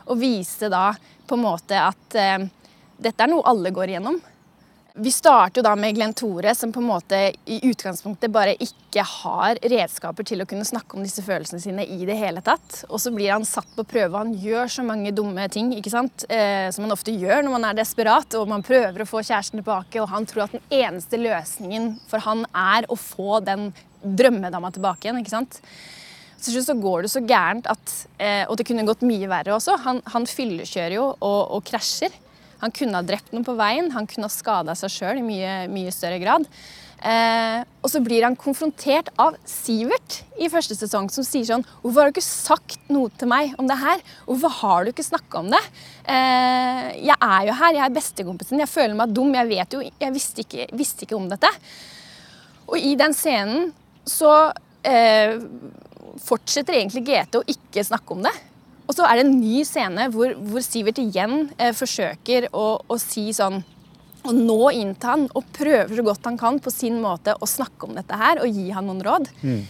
Og 0.06 0.22
vise 0.22 0.70
da 0.70 0.92
på 1.26 1.40
en 1.40 1.46
måte 1.48 1.80
at 1.80 2.14
dette 2.14 3.24
er 3.24 3.32
noe 3.32 3.48
alle 3.50 3.72
går 3.74 3.96
igjennom. 3.96 4.20
Vi 4.94 5.10
starter 5.10 5.58
jo 5.58 5.64
da 5.66 5.72
med 5.74 5.96
Glenn 5.98 6.12
Tore, 6.14 6.52
som 6.54 6.70
på 6.70 6.78
en 6.78 6.86
måte 6.86 7.18
i 7.50 7.56
utgangspunktet 7.66 8.30
bare 8.30 8.52
ikke 8.62 9.02
har 9.10 9.58
redskaper 9.58 10.26
til 10.30 10.44
å 10.44 10.46
kunne 10.46 10.68
snakke 10.70 10.94
om 10.94 11.02
disse 11.02 11.24
følelsene 11.26 11.62
sine 11.64 11.86
i 11.90 12.06
det 12.06 12.14
hele 12.20 12.44
tatt. 12.46 12.84
Og 12.92 13.02
så 13.02 13.10
blir 13.16 13.32
han 13.34 13.48
satt 13.48 13.72
på 13.74 13.88
prøve. 13.90 14.22
Han 14.22 14.36
gjør 14.38 14.70
så 14.70 14.86
mange 14.86 15.10
dumme 15.18 15.48
ting 15.50 15.72
ikke 15.74 15.90
sant? 15.96 16.28
Eh, 16.30 16.68
som 16.70 16.86
man 16.86 16.94
ofte 16.94 17.10
gjør 17.10 17.42
når 17.42 17.56
man 17.56 17.66
er 17.72 17.80
desperat 17.80 18.38
og 18.38 18.52
man 18.52 18.62
prøver 18.66 19.02
å 19.02 19.08
få 19.10 19.24
kjæresten 19.26 19.64
tilbake, 19.64 19.98
og 19.98 20.12
han 20.14 20.30
tror 20.30 20.46
at 20.46 20.54
den 20.60 20.78
eneste 20.84 21.18
løsningen 21.18 21.96
for 22.12 22.22
han 22.28 22.46
er 22.54 22.86
å 22.86 23.00
få 23.00 23.40
den 23.42 23.72
drømmedama 24.04 24.70
tilbake 24.76 25.08
igjen. 25.08 25.24
ikke 25.24 25.34
sant? 25.34 25.58
Til 26.44 26.62
så 26.62 26.76
går 26.78 27.08
det 27.08 27.10
så 27.16 27.24
gærent 27.24 27.66
at 27.72 27.96
eh, 28.22 28.44
Og 28.46 28.60
det 28.60 28.68
kunne 28.68 28.86
gått 28.86 29.02
mye 29.08 29.32
verre 29.32 29.58
også. 29.58 29.80
Han, 29.88 30.04
han 30.14 30.30
fyllekjører 30.30 31.00
jo 31.00 31.10
og, 31.16 31.42
og 31.58 31.66
krasjer. 31.66 32.14
Han 32.64 32.72
kunne 32.72 32.96
ha 33.00 33.04
drept 33.06 33.34
noen 33.34 33.44
på 33.46 33.58
veien, 33.60 33.92
han 33.92 34.08
kunne 34.08 34.30
ha 34.30 34.34
skada 34.34 34.76
seg 34.80 34.92
sjøl 34.94 35.20
i 35.20 35.26
mye, 35.26 35.56
mye, 35.72 35.92
større 35.92 36.20
grad. 36.22 36.48
Eh, 37.04 37.60
og 37.84 37.92
så 37.92 38.00
blir 38.00 38.24
han 38.24 38.38
konfrontert 38.40 39.10
av 39.20 39.36
Sivert 39.50 40.22
i 40.40 40.48
første 40.48 40.78
sesong, 40.78 41.10
som 41.12 41.26
sier 41.28 41.44
sånn 41.50 41.66
Hvorfor 41.82 42.00
har 42.00 42.08
du 42.08 42.14
ikke 42.14 42.24
sagt 42.24 42.78
noe 42.88 43.12
til 43.20 43.28
meg 43.28 43.58
om 43.60 43.68
det 43.68 43.76
her? 43.82 44.00
Hvorfor 44.24 44.54
har 44.62 44.86
du 44.86 44.94
ikke 44.94 45.04
snakka 45.04 45.42
om 45.42 45.50
det? 45.52 45.60
Eh, 46.08 46.88
jeg 47.10 47.18
er 47.18 47.50
jo 47.50 47.58
her, 47.60 47.76
jeg 47.76 47.84
er 47.84 47.98
bestekompisen, 47.98 48.64
jeg 48.64 48.72
føler 48.72 48.96
meg 49.02 49.12
dum, 49.12 49.36
jeg 49.36 49.52
vet 49.52 49.76
jo 49.76 49.84
Jeg 49.84 50.16
visste 50.16 50.46
ikke, 50.46 50.70
visste 50.80 51.04
ikke 51.04 51.20
om 51.20 51.28
dette. 51.34 51.52
Og 52.70 52.80
i 52.80 52.96
den 52.96 53.12
scenen 53.18 53.74
så 54.08 54.32
eh, 54.88 55.36
fortsetter 56.24 56.80
egentlig 56.80 57.04
GT 57.12 57.40
å 57.42 57.48
ikke 57.52 57.84
snakke 57.84 58.16
om 58.16 58.24
det. 58.24 58.34
Og 58.88 58.96
så 58.96 59.06
er 59.08 59.20
det 59.20 59.28
en 59.28 59.38
ny 59.40 59.62
scene 59.68 60.10
hvor, 60.14 60.34
hvor 60.50 60.64
Sivert 60.66 61.00
igjen 61.02 61.48
eh, 61.58 61.72
forsøker 61.76 62.50
å, 62.52 62.66
å, 62.84 62.98
si 63.02 63.30
sånn 63.36 63.62
Å 64.24 64.34
nå 64.36 64.60
inn 64.76 64.94
til 64.96 65.10
han 65.10 65.24
og 65.36 65.48
prøver 65.56 65.96
så 65.98 66.06
godt 66.06 66.28
han 66.30 66.40
kan 66.40 66.60
på 66.64 66.72
sin 66.74 67.00
måte 67.04 67.36
å 67.36 67.50
snakke 67.50 67.88
om 67.88 67.96
dette 67.98 68.20
her 68.20 68.44
og 68.44 68.48
gi 68.48 68.70
han 68.72 68.88
noen 68.88 69.04
råd. 69.04 69.32
Mm. 69.44 69.64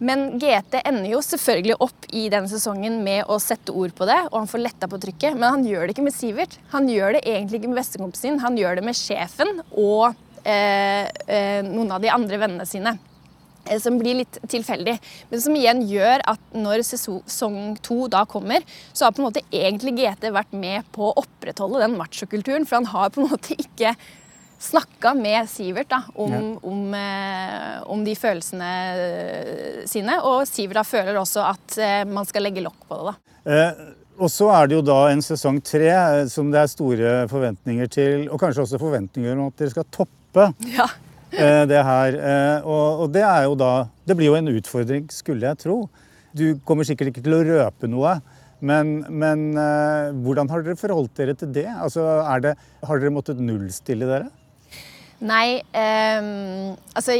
Men 0.00 0.22
GT 0.40 0.78
ender 0.80 1.10
jo 1.12 1.20
selvfølgelig 1.20 1.76
opp 1.84 2.06
i 2.16 2.22
denne 2.32 2.48
sesongen 2.48 3.02
med 3.04 3.28
å 3.28 3.36
sette 3.42 3.74
ord 3.76 3.92
på 3.92 4.06
det, 4.08 4.16
og 4.30 4.38
han 4.38 4.48
får 4.48 4.62
letta 4.62 4.88
på 4.88 5.00
trykket. 5.02 5.36
Men 5.36 5.58
han 5.58 5.66
gjør 5.68 5.84
det 5.84 5.92
ikke 5.92 6.06
med 6.06 6.16
Sivert. 6.16 6.56
Han 6.72 6.88
gjør 6.88 7.18
det 7.18 7.20
egentlig 7.28 7.60
ikke 7.60 7.72
med 7.74 7.82
bestekompisen 7.82 8.30
sin. 8.30 8.40
Han 8.40 8.56
gjør 8.56 8.80
det 8.80 8.86
med 8.88 8.96
sjefen 8.96 9.60
og 9.68 10.06
eh, 10.48 11.04
eh, 11.04 11.60
noen 11.68 11.92
av 11.92 12.00
de 12.00 12.12
andre 12.16 12.40
vennene 12.40 12.64
sine. 12.68 12.96
Eh, 13.66 13.80
som 13.82 13.98
blir 14.00 14.20
litt 14.22 14.38
tilfeldig, 14.48 14.96
men 15.30 15.42
som 15.42 15.56
igjen 15.56 15.82
gjør 15.88 16.24
at 16.32 16.56
når 16.56 16.84
sesong 16.86 17.76
to 17.84 18.06
da 18.12 18.24
kommer, 18.28 18.64
så 18.92 19.06
har 19.06 19.14
på 19.16 19.22
en 19.22 19.28
måte 19.28 19.44
egentlig 19.52 19.98
GT 20.00 20.30
vært 20.34 20.56
med 20.56 20.88
på 20.94 21.10
å 21.10 21.18
opprettholde 21.20 21.82
den 21.84 21.98
machokulturen. 22.00 22.66
For 22.68 22.80
han 22.80 22.90
har 22.92 23.12
på 23.12 23.22
en 23.22 23.30
måte 23.34 23.58
ikke 23.58 23.94
snakka 24.60 25.14
med 25.16 25.48
Sivert 25.48 25.88
da, 25.88 26.02
om, 26.14 26.32
ja. 26.32 26.40
om, 26.68 26.94
eh, 26.94 27.76
om, 27.88 28.04
de 28.04 28.16
følelsene 28.18 28.72
eh, 28.92 29.80
sine. 29.88 30.18
Og 30.28 30.44
Sivert 30.48 30.82
da 30.82 30.84
føler 30.84 31.20
også 31.20 31.46
at 31.48 31.80
eh, 31.80 32.02
man 32.08 32.28
skal 32.28 32.44
legge 32.48 32.64
lokk 32.64 32.84
på 32.88 33.00
det. 33.00 33.12
da. 33.12 33.52
Eh, 33.56 33.84
og 34.20 34.28
så 34.28 34.50
er 34.52 34.68
det 34.68 34.76
jo 34.76 34.84
da 34.84 34.98
en 35.08 35.22
sesong 35.24 35.62
tre 35.64 35.86
eh, 35.88 36.24
som 36.28 36.50
det 36.52 36.60
er 36.60 36.72
store 36.72 37.12
forventninger 37.30 37.92
til, 37.92 38.26
og 38.28 38.40
kanskje 38.42 38.66
også 38.66 38.82
forventninger 38.82 39.32
om 39.38 39.48
at 39.48 39.62
dere 39.62 39.72
skal 39.72 39.88
toppe. 39.96 40.50
Ja. 40.76 40.90
Eh, 41.40 41.64
det 41.70 41.78
her. 41.86 42.16
Eh, 42.18 42.66
og, 42.66 43.04
og 43.04 43.12
det 43.14 43.22
er 43.22 43.44
jo 43.46 43.54
da 43.58 43.86
Det 44.06 44.16
blir 44.18 44.32
jo 44.32 44.36
en 44.38 44.50
utfordring, 44.50 45.06
skulle 45.14 45.46
jeg 45.46 45.60
tro. 45.62 45.84
Du 46.34 46.58
kommer 46.66 46.86
sikkert 46.86 47.12
ikke 47.12 47.22
til 47.22 47.36
å 47.36 47.44
røpe 47.46 47.90
noe. 47.90 48.18
Men, 48.60 48.98
men 49.08 49.54
uh, 49.56 50.10
hvordan 50.20 50.50
har 50.52 50.60
dere 50.60 50.76
forholdt 50.76 51.14
dere 51.16 51.32
til 51.38 51.48
det? 51.54 51.64
Altså, 51.80 52.02
det 52.44 52.52
har 52.84 53.00
dere 53.00 53.12
måttet 53.14 53.38
nullstille 53.40 54.04
dere? 54.04 54.26
Nei, 55.24 55.62
um, 55.72 56.74
altså 56.92 57.16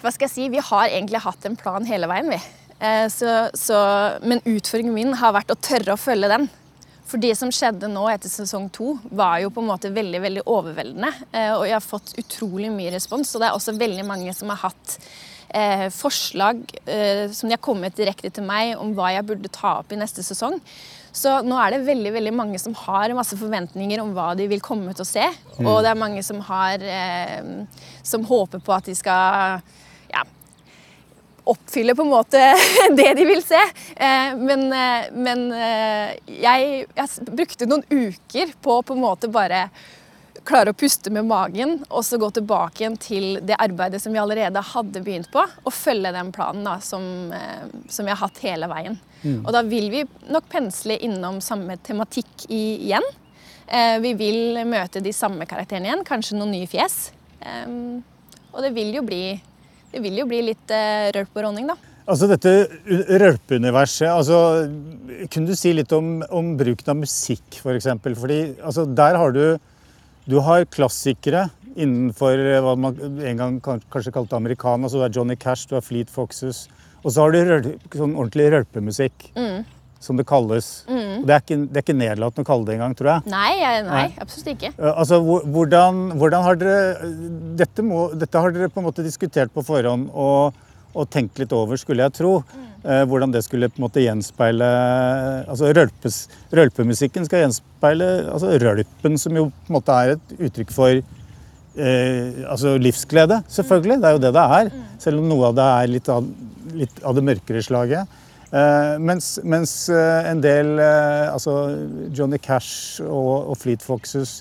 Hva 0.00 0.10
skal 0.10 0.26
jeg 0.26 0.32
si? 0.32 0.48
Vi 0.50 0.64
har 0.66 0.88
egentlig 0.88 1.22
hatt 1.22 1.46
en 1.46 1.54
plan 1.60 1.86
hele 1.86 2.10
veien, 2.10 2.32
vi. 2.32 2.40
Så, 3.12 3.28
så, 3.54 3.78
men 4.24 4.40
utfordringen 4.48 4.96
min 4.96 5.14
har 5.20 5.36
vært 5.36 5.52
å 5.52 5.58
tørre 5.62 5.94
å 5.94 6.00
følge 6.00 6.30
den. 6.32 6.48
For 7.10 7.18
det 7.22 7.32
som 7.38 7.50
skjedde 7.50 7.90
nå 7.90 8.04
etter 8.12 8.30
sesong 8.30 8.68
to, 8.74 8.94
var 9.10 9.40
jo 9.42 9.50
på 9.50 9.64
en 9.64 9.70
måte 9.72 9.90
veldig 9.94 10.20
veldig 10.22 10.46
overveldende. 10.46 11.10
Eh, 11.32 11.50
og 11.56 11.66
jeg 11.66 11.74
har 11.74 11.84
fått 11.84 12.14
utrolig 12.20 12.70
mye 12.70 12.94
respons. 12.94 13.34
Og 13.34 13.42
det 13.42 13.48
er 13.48 13.58
også 13.58 13.74
veldig 13.78 14.06
mange 14.06 14.34
som 14.36 14.52
har 14.52 14.62
hatt 14.68 14.96
eh, 15.48 15.88
forslag 15.94 16.62
eh, 16.84 17.26
som 17.34 17.48
de 17.48 17.56
har 17.56 17.62
kommet 17.64 17.98
direkte 17.98 18.30
til 18.30 18.46
meg 18.46 18.76
om 18.78 18.94
hva 18.94 19.10
jeg 19.16 19.26
burde 19.26 19.52
ta 19.52 19.80
opp 19.80 19.92
i 19.92 19.98
neste 19.98 20.24
sesong. 20.26 20.60
Så 21.10 21.40
nå 21.42 21.58
er 21.58 21.74
det 21.74 21.88
veldig 21.88 22.12
veldig 22.14 22.32
mange 22.38 22.58
som 22.62 22.76
har 22.84 23.10
masse 23.18 23.34
forventninger 23.38 24.02
om 24.02 24.12
hva 24.14 24.30
de 24.38 24.46
vil 24.50 24.62
komme 24.62 24.94
til 24.94 25.02
å 25.02 25.10
se. 25.10 25.26
Mm. 25.58 25.66
Og 25.66 25.80
det 25.82 25.90
er 25.90 25.98
mange 25.98 26.22
som, 26.26 26.38
har, 26.46 26.78
eh, 26.78 27.86
som 28.06 28.26
håper 28.28 28.62
på 28.62 28.76
at 28.76 28.86
de 28.86 28.94
skal 28.98 29.62
oppfylle 31.50 31.94
på 31.94 32.02
en 32.02 32.12
måte 32.12 32.40
det 32.98 33.14
de 33.18 33.24
vil 33.26 33.42
se. 33.44 33.60
Eh, 33.96 34.36
men, 34.38 34.66
eh, 34.72 35.08
men 35.12 35.46
eh, 35.52 36.12
jeg, 36.40 36.84
jeg, 36.94 37.30
brukte 37.30 37.68
noen 37.70 37.84
uker 37.90 38.54
på 38.62 38.80
på 38.82 38.96
en 38.96 39.02
måte 39.02 39.30
bare 39.32 39.68
klare 40.46 40.72
å 40.72 40.78
puste 40.78 41.12
med 41.12 41.26
magen 41.28 41.76
og 41.90 42.04
så 42.06 42.16
gå 42.18 42.30
tilbake 42.32 42.80
igjen 42.80 42.96
til 42.98 43.26
det 43.44 43.58
arbeidet 43.60 44.00
som 44.02 44.14
vi 44.14 44.22
allerede 44.22 44.62
hadde 44.70 45.02
begynt 45.04 45.28
på, 45.30 45.42
og 45.44 45.74
følge 45.74 46.14
den 46.16 46.30
planen 46.32 46.64
da, 46.64 46.78
som, 46.82 47.04
som 47.92 48.08
vi 48.08 48.14
har 48.14 48.18
hatt 48.22 48.40
hele 48.46 48.70
veien. 48.70 48.96
Mm. 49.20 49.42
Og 49.42 49.52
da 49.52 49.60
vil 49.68 49.90
vi 49.92 50.00
nok 50.32 50.48
pensle 50.50 50.96
innom 51.04 51.42
samme 51.44 51.76
tematikk 51.84 52.46
igjen. 52.48 53.04
Vi 54.00 54.14
vil 54.18 54.62
møte 54.66 55.04
de 55.04 55.12
samme 55.14 55.44
karakterene 55.46 55.90
igjen, 55.90 56.06
kanskje 56.08 56.40
noen 56.40 56.56
nye 56.56 56.70
fjes. 56.72 56.96
Og 58.50 58.64
det 58.64 58.72
vil 58.74 58.96
jo 58.96 59.04
bli 59.06 59.22
det 59.92 60.02
vil 60.04 60.20
jo 60.22 60.26
bli 60.30 60.42
litt 60.50 60.74
eh, 60.74 61.10
rølp 61.16 61.38
og 61.38 61.46
ronning, 61.46 61.70
da. 61.70 61.76
Altså 62.10 62.26
dette 62.26 62.52
rølpeuniverset, 63.20 64.08
altså, 64.10 64.38
kunne 65.30 65.50
du 65.50 65.58
si 65.58 65.72
litt 65.76 65.92
om, 65.94 66.18
om 66.34 66.54
bruken 66.58 66.90
av 66.90 66.98
musikk, 67.04 67.44
f.eks.? 67.52 67.62
For 67.62 67.78
eksempel? 67.78 68.16
Fordi 68.18 68.40
altså, 68.58 68.86
der 68.86 69.18
har 69.20 69.34
du, 69.36 69.44
du 70.26 70.38
har 70.46 70.66
klassikere 70.74 71.48
innenfor 71.76 72.40
hva 72.64 72.74
man 72.78 72.98
en 72.98 73.38
gang 73.38 73.58
kanskje 73.62 74.14
kalte 74.14 74.38
americana. 74.38 74.88
Altså, 74.88 74.98
du 74.98 75.06
har 75.06 75.14
Johnny 75.14 75.38
Cash, 75.38 75.68
du 75.70 75.76
har 75.78 75.86
Fleet 75.86 76.10
Foxes. 76.10 76.64
Og 77.04 77.14
så 77.14 77.22
har 77.22 77.36
du 77.36 77.38
røl, 77.46 77.68
sånn 77.94 78.16
ordentlig 78.16 78.50
rølpemusikk. 78.56 79.30
Mm 79.38 79.60
som 80.00 80.16
det 80.16 80.24
kalles. 80.28 80.70
Mm. 80.88 81.26
Det, 81.28 81.34
er 81.34 81.42
ikke, 81.42 81.58
det, 81.60 81.76
er 81.76 81.84
ikke, 81.84 81.98
nedlatende 82.00 82.44
å 82.46 82.48
kalle 82.48 82.66
det 82.66 82.76
engang, 82.78 82.96
tror 82.96 83.10
jeg. 83.12 83.32
Nei, 83.34 83.52
nei, 83.60 83.74
nei. 83.84 84.06
absolutt 84.22 84.54
ikke. 84.54 84.72
Altså, 84.94 85.20
hvordan, 85.20 86.00
hvordan, 86.16 86.46
har 86.46 86.58
dere 86.60 87.12
dette, 87.60 87.84
må, 87.84 88.06
dette, 88.16 88.40
har 88.40 88.56
dere 88.56 88.70
på 88.72 88.80
en 88.80 88.88
måte 88.88 89.04
diskutert 89.04 89.52
på 89.52 89.64
forhånd 89.66 90.08
og, 90.16 90.56
og 90.94 91.08
tenkt 91.12 91.38
litt 91.42 91.52
over, 91.56 91.76
skulle 91.80 92.06
jeg 92.06 92.16
tro. 92.16 92.38
Mm. 92.48 92.66
Eh, 92.80 93.02
hvordan 93.04 93.34
det 93.34 93.44
skulle 93.44 93.68
på 93.68 93.76
en 93.76 93.84
måte 93.84 94.00
gjenspeile 94.00 94.68
altså 95.52 95.68
rølpes, 95.76 96.22
Rølpemusikken 96.56 97.26
skal 97.28 97.42
gjenspeile 97.44 98.06
altså 98.32 98.54
rølpen, 98.62 99.18
som 99.20 99.36
jo 99.36 99.50
på 99.52 99.68
en 99.68 99.76
måte 99.76 99.98
er 100.00 100.14
et 100.14 100.32
uttrykk 100.48 100.72
for 100.72 100.94
eh, 100.96 102.40
altså 102.48 102.78
livsglede, 102.80 103.42
selvfølgelig. 103.52 104.00
Det 104.00 104.08
er 104.08 104.16
jo 104.16 104.24
det 104.24 104.32
det 104.38 104.46
er. 104.56 104.72
Mm. 104.72 104.88
Selv 105.04 105.20
om 105.20 105.28
noe 105.28 105.52
av 105.52 105.60
det 105.60 105.68
er 105.74 105.92
litt 105.92 106.08
av, 106.16 106.32
litt 106.80 107.04
av 107.04 107.20
det 107.20 107.26
mørkere 107.28 107.68
slaget. 107.68 108.18
Uh, 108.50 108.98
mens, 108.98 109.36
mens 109.46 109.72
uh, 109.94 110.26
en 110.26 110.40
del, 110.42 110.72
uh, 110.82 111.30
altså 111.30 111.52
Johnny 112.10 112.40
Cash 112.42 112.98
og, 113.04 113.50
og, 113.52 113.54
Fleet 113.60 113.84
Foxes, 113.84 114.40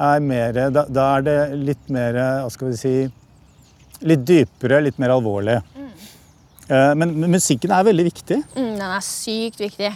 er 0.00 0.22
mer 0.24 0.56
da, 0.72 0.86
da, 0.88 1.06
er 1.18 1.24
det 1.26 1.34
litt 1.60 1.90
mer 1.92 2.16
Hva 2.16 2.48
skal 2.48 2.70
vi 2.70 2.78
si 2.80 2.92
Litt 4.08 4.22
dypere, 4.24 4.78
litt 4.80 4.96
mer 4.96 5.12
alvorlig. 5.12 5.58
Mm. 5.76 5.88
Men, 6.96 7.10
men 7.20 7.34
musikken 7.34 7.74
er 7.76 7.84
veldig 7.84 8.06
viktig. 8.06 8.38
Mm, 8.54 8.78
den 8.78 8.84
er 8.86 9.02
sykt 9.04 9.60
viktig. 9.60 9.90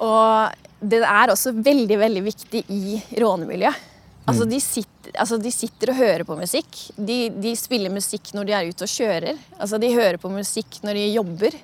Og 0.00 0.54
den 0.80 1.04
er 1.04 1.34
også 1.34 1.52
veldig, 1.52 1.98
veldig 2.00 2.22
viktig 2.30 2.62
i 2.72 2.96
rånemiljøet. 3.20 3.82
Altså, 4.28 4.46
mm. 4.46 4.50
de, 4.54 4.60
sitter, 4.60 5.12
altså, 5.20 5.38
de 5.40 5.52
sitter 5.52 5.92
og 5.92 6.00
hører 6.00 6.24
på 6.30 6.38
musikk. 6.40 6.80
De, 6.96 7.18
de, 7.44 7.52
spiller 7.60 7.92
musikk 7.92 8.32
når 8.36 8.48
de 8.48 8.56
er 8.56 8.72
ute 8.72 8.88
og 8.88 8.94
kjører. 8.94 9.44
Altså, 9.58 9.80
de 9.84 9.92
hører 9.92 10.16
på 10.22 10.32
musikk 10.32 10.80
når 10.84 10.96
de 10.96 11.04
jobber. 11.12 11.60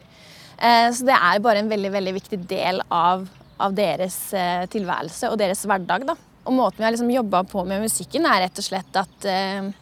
Eh, 0.58 0.90
så 0.94 1.06
det 1.08 1.16
er 1.16 1.42
bare 1.44 1.62
en 1.64 1.70
veldig 1.72 1.92
veldig 1.94 2.14
viktig 2.18 2.40
del 2.50 2.82
av, 2.88 3.26
av 3.58 3.74
deres 3.76 4.18
eh, 4.36 4.66
tilværelse 4.70 5.32
og 5.32 5.38
deres 5.40 5.64
hverdag. 5.66 6.06
Da. 6.10 6.16
Og 6.44 6.56
måten 6.56 6.82
vi 6.82 6.86
har 6.88 6.94
liksom 6.94 7.12
jobba 7.14 7.44
på 7.48 7.64
med 7.68 7.84
musikken, 7.84 8.28
er 8.28 8.46
rett 8.46 8.60
og 8.60 8.66
slett 8.66 9.00
at 9.00 9.28
eh, 9.30 9.72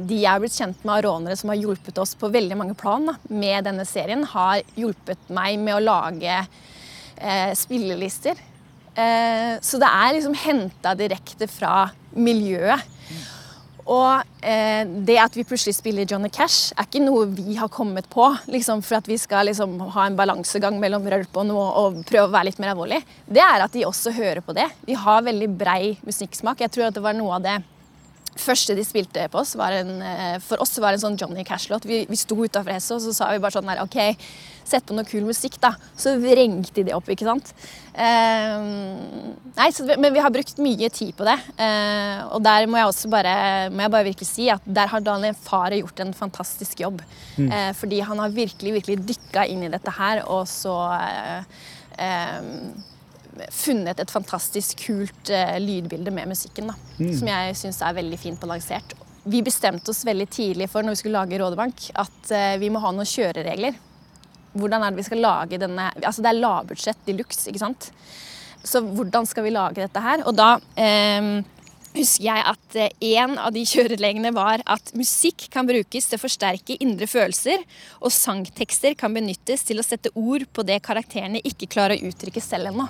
de 0.00 0.20
jeg 0.20 0.30
har 0.30 0.40
blitt 0.42 0.56
kjent 0.56 0.84
med 0.84 0.94
av 0.94 1.02
rånere 1.04 1.36
som 1.36 1.50
har 1.52 1.58
hjulpet 1.58 1.98
oss 2.00 2.14
på 2.18 2.30
veldig 2.32 2.56
mange 2.58 2.76
plan 2.78 3.10
da, 3.10 3.16
med 3.28 3.66
denne 3.66 3.84
serien, 3.88 4.22
har 4.24 4.62
hjulpet 4.78 5.32
meg 5.34 5.58
med 5.60 5.76
å 5.76 5.82
lage 5.84 6.36
eh, 6.38 7.50
spillelister. 7.58 8.38
Eh, 8.94 9.58
så 9.62 9.80
det 9.82 9.90
er 9.90 10.14
liksom 10.16 10.38
henta 10.46 10.94
direkte 10.98 11.48
fra 11.50 11.90
miljøet. 12.16 12.86
Og 13.90 14.46
eh, 14.46 14.84
det 15.06 15.16
at 15.18 15.34
vi 15.34 15.44
plutselig 15.46 15.74
spiller 15.80 16.06
Johnny 16.06 16.30
Cash, 16.30 16.70
er 16.78 16.86
ikke 16.86 17.02
noe 17.02 17.26
vi 17.34 17.56
har 17.58 17.70
kommet 17.72 18.06
på 18.12 18.28
liksom, 18.52 18.84
for 18.86 19.00
at 19.00 19.10
vi 19.10 19.18
skal 19.18 19.50
liksom, 19.50 19.74
ha 19.96 20.06
en 20.06 20.18
balansegang 20.18 20.78
mellom 20.82 21.08
rølp 21.10 21.40
og 21.42 21.48
noe 21.48 21.66
og 21.82 21.98
prøve 22.06 22.28
å 22.28 22.32
være 22.34 22.50
litt 22.52 22.62
mer 22.62 22.74
alvorlig. 22.74 23.00
Det 23.26 23.42
er 23.42 23.66
at 23.66 23.74
de 23.74 23.86
også 23.88 24.14
hører 24.14 24.44
på 24.46 24.54
det. 24.54 24.68
Vi 24.86 24.94
har 24.94 25.26
veldig 25.26 25.50
brei 25.58 25.96
musikksmak. 26.06 26.62
Jeg 26.62 26.74
tror 26.76 26.88
at 26.88 26.98
det 26.98 27.04
var 27.04 27.18
noe 27.18 27.40
av 27.40 27.46
det 27.48 27.58
første 28.38 28.76
de 28.78 28.84
spilte 28.86 29.26
på 29.32 29.40
oss, 29.42 29.56
var 29.58 29.74
en, 29.80 29.96
eh, 30.02 30.38
for 30.44 30.62
oss 30.62 30.78
var 30.82 30.94
en 30.94 31.02
sånn 31.02 31.18
Johnny 31.18 31.44
Cash-låt. 31.44 31.86
Vi, 31.88 32.04
vi 32.08 32.18
sto 32.18 32.38
utafor 32.38 32.72
Hesse, 32.72 32.94
og 32.94 33.02
så 33.04 33.14
sa 33.16 33.30
vi 33.32 33.42
bare 33.42 33.56
sånn 33.56 33.70
her 33.70 33.82
OK, 33.82 33.98
sett 34.70 34.86
på 34.86 34.94
noe 34.94 35.08
kul 35.08 35.24
musikk, 35.26 35.58
da. 35.62 35.72
Så 35.98 36.14
vrengte 36.22 36.76
de 36.78 36.86
det 36.88 36.96
opp, 36.96 37.08
ikke 37.10 37.26
sant. 37.26 37.52
Eh, 37.94 38.66
nei, 39.56 39.68
så, 39.74 39.86
men 39.90 40.14
vi 40.14 40.22
har 40.22 40.32
brukt 40.34 40.62
mye 40.62 40.90
tid 40.94 41.14
på 41.18 41.26
det. 41.26 41.36
Uh, 41.58 42.36
og 42.36 42.44
der 42.44 42.68
må 42.70 42.78
jeg 42.78 42.90
også 42.92 43.10
bare, 43.12 43.34
må 43.74 43.84
jeg 43.84 43.94
bare 43.96 44.08
virkelig 44.10 44.30
si 44.30 44.46
at 44.52 44.64
der 44.64 44.90
har 44.92 45.02
Daniel 45.04 45.36
Fare 45.38 45.80
gjort 45.80 46.04
en 46.04 46.14
fantastisk 46.16 46.84
jobb. 46.84 47.02
Mm. 47.36 47.50
Uh, 47.50 47.72
fordi 47.78 48.00
han 48.06 48.22
har 48.22 48.36
virkelig, 48.36 48.76
virkelig 48.78 49.00
dykka 49.10 49.48
inn 49.50 49.66
i 49.66 49.72
dette 49.72 49.94
her, 49.98 50.22
og 50.30 50.46
så 50.48 50.76
eh, 52.00 52.88
funnet 53.54 54.00
et 54.02 54.12
fantastisk 54.12 54.84
kult 54.86 55.30
eh, 55.34 55.56
lydbilde 55.62 56.12
med 56.14 56.30
musikken, 56.32 56.72
da, 56.72 56.76
som 56.98 57.30
jeg 57.32 57.60
syns 57.60 57.80
er 57.84 57.96
veldig 58.00 58.18
fint 58.20 58.40
balansert. 58.40 58.96
Vi 59.28 59.42
bestemte 59.44 59.92
oss 59.92 60.04
veldig 60.08 60.26
tidlig 60.32 60.70
for 60.72 60.84
når 60.84 60.96
vi 60.96 61.02
skulle 61.02 61.20
lage 61.20 61.38
Rådebank, 61.40 61.90
at 62.00 62.32
eh, 62.32 62.56
vi 62.60 62.70
må 62.72 62.80
ha 62.80 62.92
noen 62.94 63.08
kjøreregler. 63.08 63.76
Hvordan 64.56 64.82
er 64.82 64.90
det 64.92 65.02
vi 65.02 65.06
skal 65.06 65.20
lage 65.22 65.60
denne 65.62 65.90
Altså 66.00 66.24
det 66.24 66.32
er 66.32 66.40
lavbudsjett 66.40 67.04
de 67.06 67.14
luxe, 67.20 67.44
ikke 67.50 67.62
sant. 67.62 67.90
Så 68.66 68.82
hvordan 68.82 69.28
skal 69.28 69.46
vi 69.46 69.52
lage 69.54 69.80
dette 69.82 70.02
her? 70.02 70.24
Og 70.26 70.34
da 70.36 70.54
eh, 70.80 71.28
husker 71.94 72.26
jeg 72.26 72.46
at 72.54 72.78
eh, 72.80 72.96
en 73.20 73.36
av 73.40 73.52
de 73.54 73.66
kjørereglene 73.72 74.32
var 74.36 74.64
at 74.64 74.94
musikk 74.96 75.50
kan 75.52 75.68
brukes 75.68 76.08
til 76.08 76.18
å 76.18 76.24
forsterke 76.24 76.78
indre 76.80 77.08
følelser, 77.10 77.62
og 78.00 78.14
sangtekster 78.14 78.96
kan 78.98 79.14
benyttes 79.16 79.68
til 79.68 79.82
å 79.82 79.86
sette 79.86 80.12
ord 80.14 80.48
på 80.48 80.64
det 80.66 80.80
karakterene 80.86 81.44
ikke 81.44 81.70
klarer 81.70 82.00
å 82.00 82.10
uttrykke 82.10 82.42
selv 82.44 82.72
ennå. 82.72 82.88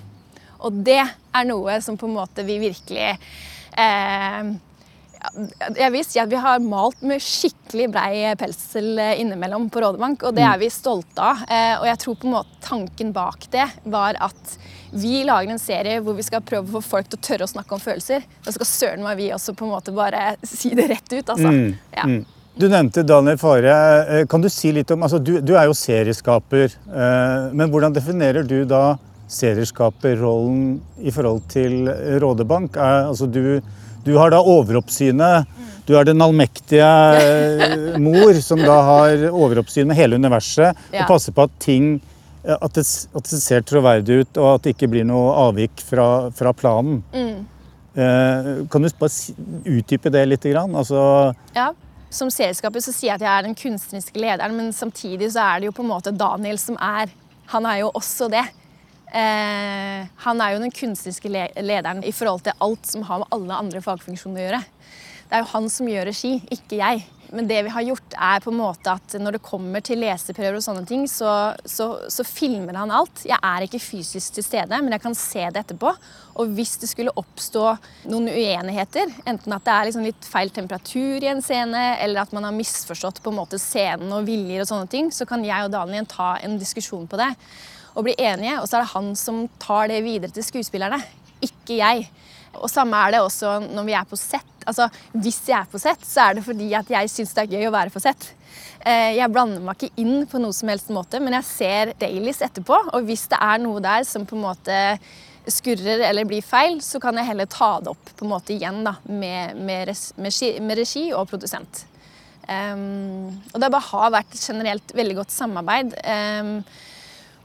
Og 0.66 0.82
det 0.86 1.00
er 1.02 1.46
noe 1.48 1.78
som 1.84 1.96
på 2.00 2.08
en 2.08 2.16
måte 2.18 2.44
vi 2.46 2.58
virkelig 2.62 3.12
eh, 3.78 4.50
jeg 5.76 5.92
vil 5.92 6.04
si 6.06 6.16
at 6.16 6.30
Vi 6.32 6.38
har 6.40 6.62
malt 6.64 7.02
med 7.04 7.20
skikkelig 7.20 7.90
brei 7.92 8.30
pensel 8.40 8.96
innimellom 9.20 9.66
på 9.72 9.82
Rådebank, 9.84 10.22
og 10.24 10.32
det 10.36 10.46
er 10.48 10.56
vi 10.62 10.70
stolte 10.72 11.20
av. 11.20 11.42
Eh, 11.44 11.74
og 11.76 11.84
jeg 11.90 12.00
tror 12.04 12.16
på 12.22 12.28
en 12.28 12.34
måte 12.38 12.62
tanken 12.64 13.12
bak 13.12 13.44
det 13.52 13.66
var 13.92 14.16
at 14.20 14.54
vi 14.96 15.20
lager 15.28 15.52
en 15.52 15.60
serie 15.62 16.00
hvor 16.02 16.16
vi 16.18 16.24
skal 16.26 16.42
prøve 16.42 16.66
å 16.66 16.80
få 16.80 16.82
folk 16.96 17.10
til 17.12 17.20
å 17.20 17.26
tørre 17.28 17.46
å 17.46 17.52
snakke 17.52 17.76
om 17.76 17.82
følelser. 17.84 18.24
Da 18.46 18.54
skal 18.56 18.66
søren 18.70 19.04
meg 19.04 19.20
vi 19.20 19.28
også 19.36 19.54
på 19.54 19.68
en 19.68 19.74
måte 19.76 19.94
bare 19.94 20.34
si 20.42 20.72
det 20.74 20.88
rett 20.90 21.12
ut, 21.12 21.34
altså. 21.36 21.52
Mm, 21.52 21.74
Ja. 21.96 22.06
mm. 22.08 22.20
Du 22.60 22.66
nevnte 22.68 23.04
Daniel 23.06 23.38
Fare. 23.38 23.74
Eh, 24.20 24.24
Kan 24.28 24.42
du 24.42 24.48
si 24.50 24.72
litt 24.74 24.90
om 24.90 25.04
altså 25.06 25.20
du, 25.22 25.36
du 25.40 25.54
er 25.56 25.68
jo 25.68 25.76
serieskaper. 25.76 26.72
eh, 26.88 27.52
Men 27.52 27.70
hvordan 27.70 27.94
definerer 27.94 28.42
du 28.42 28.64
da 28.68 28.98
serieskaperrollen 29.30 30.80
i 31.06 31.12
forhold 31.14 31.42
til 31.52 31.88
Rådebank? 32.22 32.76
Er, 32.76 33.06
altså 33.10 33.26
du, 33.30 33.60
du 34.04 34.14
har 34.18 34.32
da 34.34 34.40
overoppsynet. 34.42 35.46
Du 35.88 35.96
er 35.98 36.06
den 36.06 36.22
allmektige 36.22 36.86
mor 38.06 38.36
som 38.44 38.60
da 38.62 38.78
har 38.86 39.24
overoppsyn 39.30 39.88
med 39.90 39.98
hele 39.98 40.18
universet 40.20 40.76
og 41.04 41.08
passer 41.14 41.34
på 41.36 41.46
at 41.48 41.56
ting 41.62 41.92
at 42.40 42.72
det, 42.72 42.84
at 43.12 43.26
det 43.28 43.38
ser 43.42 43.60
troverdig 43.68 44.22
ut, 44.22 44.38
og 44.40 44.54
at 44.54 44.62
det 44.64 44.70
ikke 44.72 44.86
blir 44.88 45.04
noe 45.04 45.34
avvik 45.42 45.82
fra, 45.84 46.06
fra 46.32 46.54
planen. 46.56 47.02
Eh, 47.12 48.46
Kan 48.72 48.86
du 48.86 48.88
bare 48.96 49.34
utdype 49.68 50.08
det 50.14 50.22
litt? 50.30 50.46
Grann? 50.48 50.72
Altså, 50.78 51.34
Ja, 51.56 51.72
Som 52.10 52.30
selskapet 52.32 52.82
så 52.82 52.94
sier 52.94 53.12
jeg 53.12 53.20
at 53.20 53.26
jeg 53.26 53.30
er 53.38 53.44
den 53.46 53.54
kunstneriske 53.54 54.18
lederen, 54.18 54.56
men 54.56 54.72
samtidig 54.72 55.28
så 55.34 55.44
er 55.44 55.60
det 55.60 55.68
jo 55.68 55.74
på 55.76 55.84
en 55.84 55.92
måte 55.92 56.14
Daniel 56.16 56.56
som 56.58 56.78
er 56.80 57.12
Han 57.52 57.66
er 57.66 57.82
jo 57.82 57.90
også 57.94 58.30
det. 58.32 58.46
Eh, 59.10 60.08
han 60.24 60.42
er 60.42 60.54
jo 60.54 60.62
den 60.62 60.74
kunstneriske 60.74 61.30
le 61.32 61.48
lederen 61.66 62.04
i 62.06 62.12
forhold 62.14 62.44
til 62.46 62.58
alt 62.62 62.86
som 62.86 63.06
har 63.08 63.24
med 63.24 63.34
alle 63.34 63.62
andre 63.64 63.82
fagfunksjoner 63.82 64.38
å 64.38 64.44
gjøre. 64.44 64.66
Det 65.30 65.38
er 65.38 65.42
jo 65.44 65.52
han 65.52 65.66
som 65.70 65.88
gjør 65.90 66.08
regi, 66.10 66.36
ikke 66.50 66.78
jeg. 66.80 67.02
Men 67.30 67.46
det 67.46 67.60
vi 67.62 67.70
har 67.70 67.84
gjort 67.86 68.14
er 68.18 68.40
på 68.42 68.50
en 68.50 68.58
måte 68.58 68.90
at 68.90 69.14
når 69.22 69.36
det 69.36 69.42
kommer 69.46 69.82
til 69.86 70.00
leseprøver 70.02 70.58
og 70.58 70.64
sånne 70.64 70.82
ting, 70.88 71.04
så, 71.06 71.54
så, 71.62 71.86
så 72.10 72.26
filmer 72.26 72.74
han 72.74 72.90
alt. 72.90 73.22
Jeg 73.22 73.38
er 73.38 73.66
ikke 73.66 73.82
fysisk 73.82 74.34
til 74.34 74.46
stede, 74.46 74.80
men 74.82 74.96
jeg 74.96 75.04
kan 75.04 75.14
se 75.14 75.44
det 75.46 75.62
etterpå. 75.62 75.92
Og 76.42 76.54
hvis 76.56 76.74
det 76.82 76.90
skulle 76.90 77.14
oppstå 77.14 77.64
noen 78.10 78.26
uenigheter, 78.32 79.14
enten 79.30 79.54
at 79.54 79.66
det 79.66 79.76
er 79.76 79.90
liksom 79.90 80.06
litt 80.08 80.26
feil 80.26 80.50
temperatur 80.54 81.22
i 81.22 81.30
en 81.30 81.42
scene, 81.46 81.84
eller 82.02 82.24
at 82.24 82.34
man 82.34 82.48
har 82.48 82.56
misforstått 82.56 83.22
på 83.22 83.30
en 83.30 83.38
måte 83.38 83.62
scenen 83.62 84.10
og 84.16 84.26
viljer 84.26 84.64
og 84.64 84.70
sånne 84.72 84.90
ting, 84.90 85.14
så 85.14 85.28
kan 85.30 85.46
jeg 85.46 85.68
og 85.68 85.74
Daniel 85.76 86.10
ta 86.10 86.32
en 86.42 86.58
diskusjon 86.58 87.06
på 87.10 87.22
det 87.22 87.30
og 87.94 88.06
bli 88.06 88.16
enige. 88.18 88.58
Og 88.60 88.68
så 88.68 88.78
er 88.78 88.84
det 88.84 88.94
han 88.94 89.12
som 89.18 89.44
tar 89.62 89.90
det 89.92 90.02
videre 90.06 90.34
til 90.34 90.46
skuespillerne, 90.46 91.00
ikke 91.44 91.78
jeg. 91.80 92.08
Og 92.58 92.70
samme 92.70 92.98
er 92.98 93.14
det 93.14 93.22
også 93.22 93.58
når 93.68 93.86
vi 93.86 93.96
er 93.96 94.10
på 94.10 94.18
sett. 94.18 94.46
Altså, 94.68 94.90
hvis 95.14 95.40
jeg 95.48 95.56
er 95.60 95.70
på 95.70 95.80
sett, 95.80 96.02
så 96.06 96.28
er 96.28 96.36
det 96.36 96.44
fordi 96.46 96.68
at 96.76 96.90
jeg 96.90 97.10
syns 97.10 97.32
det 97.36 97.46
er 97.46 97.56
gøy 97.56 97.68
å 97.70 97.74
være 97.74 97.94
på 97.94 98.02
sett. 98.02 98.32
Eh, 98.80 99.16
Jeg 99.16 99.32
blander 99.32 99.62
meg 99.64 99.78
ikke 99.78 100.02
inn 100.02 100.26
på 100.28 100.40
noe 100.42 100.56
som 100.56 100.70
helst 100.72 100.90
måte, 100.92 101.20
men 101.22 101.36
jeg 101.38 101.48
ser 101.48 101.92
dailies 102.00 102.42
etterpå. 102.44 102.78
Og 102.94 103.08
hvis 103.08 103.26
det 103.30 103.40
er 103.40 103.60
noe 103.62 103.82
der 103.84 104.06
som 104.08 104.26
på 104.28 104.38
en 104.38 104.46
måte 104.48 104.78
skurrer 105.50 106.04
eller 106.08 106.28
blir 106.28 106.44
feil, 106.44 106.80
så 106.84 107.00
kan 107.02 107.16
jeg 107.16 107.30
heller 107.30 107.48
ta 107.50 107.78
det 107.80 107.92
opp 107.92 108.12
på 108.16 108.26
en 108.26 108.32
måte 108.32 108.54
igjen 108.54 108.82
da, 108.86 108.96
med, 109.08 109.56
med, 109.56 109.86
res, 109.88 110.10
med, 110.20 110.76
regi 110.78 111.08
og 111.16 111.30
produsent. 111.30 111.86
Um, 112.50 113.30
og 113.52 113.60
det 113.62 113.70
bare 113.70 113.88
har 113.92 114.14
vært 114.16 114.36
generelt 114.36 114.94
veldig 114.96 115.16
godt 115.20 115.32
samarbeid. 115.32 115.94
Ehm, 116.02 116.54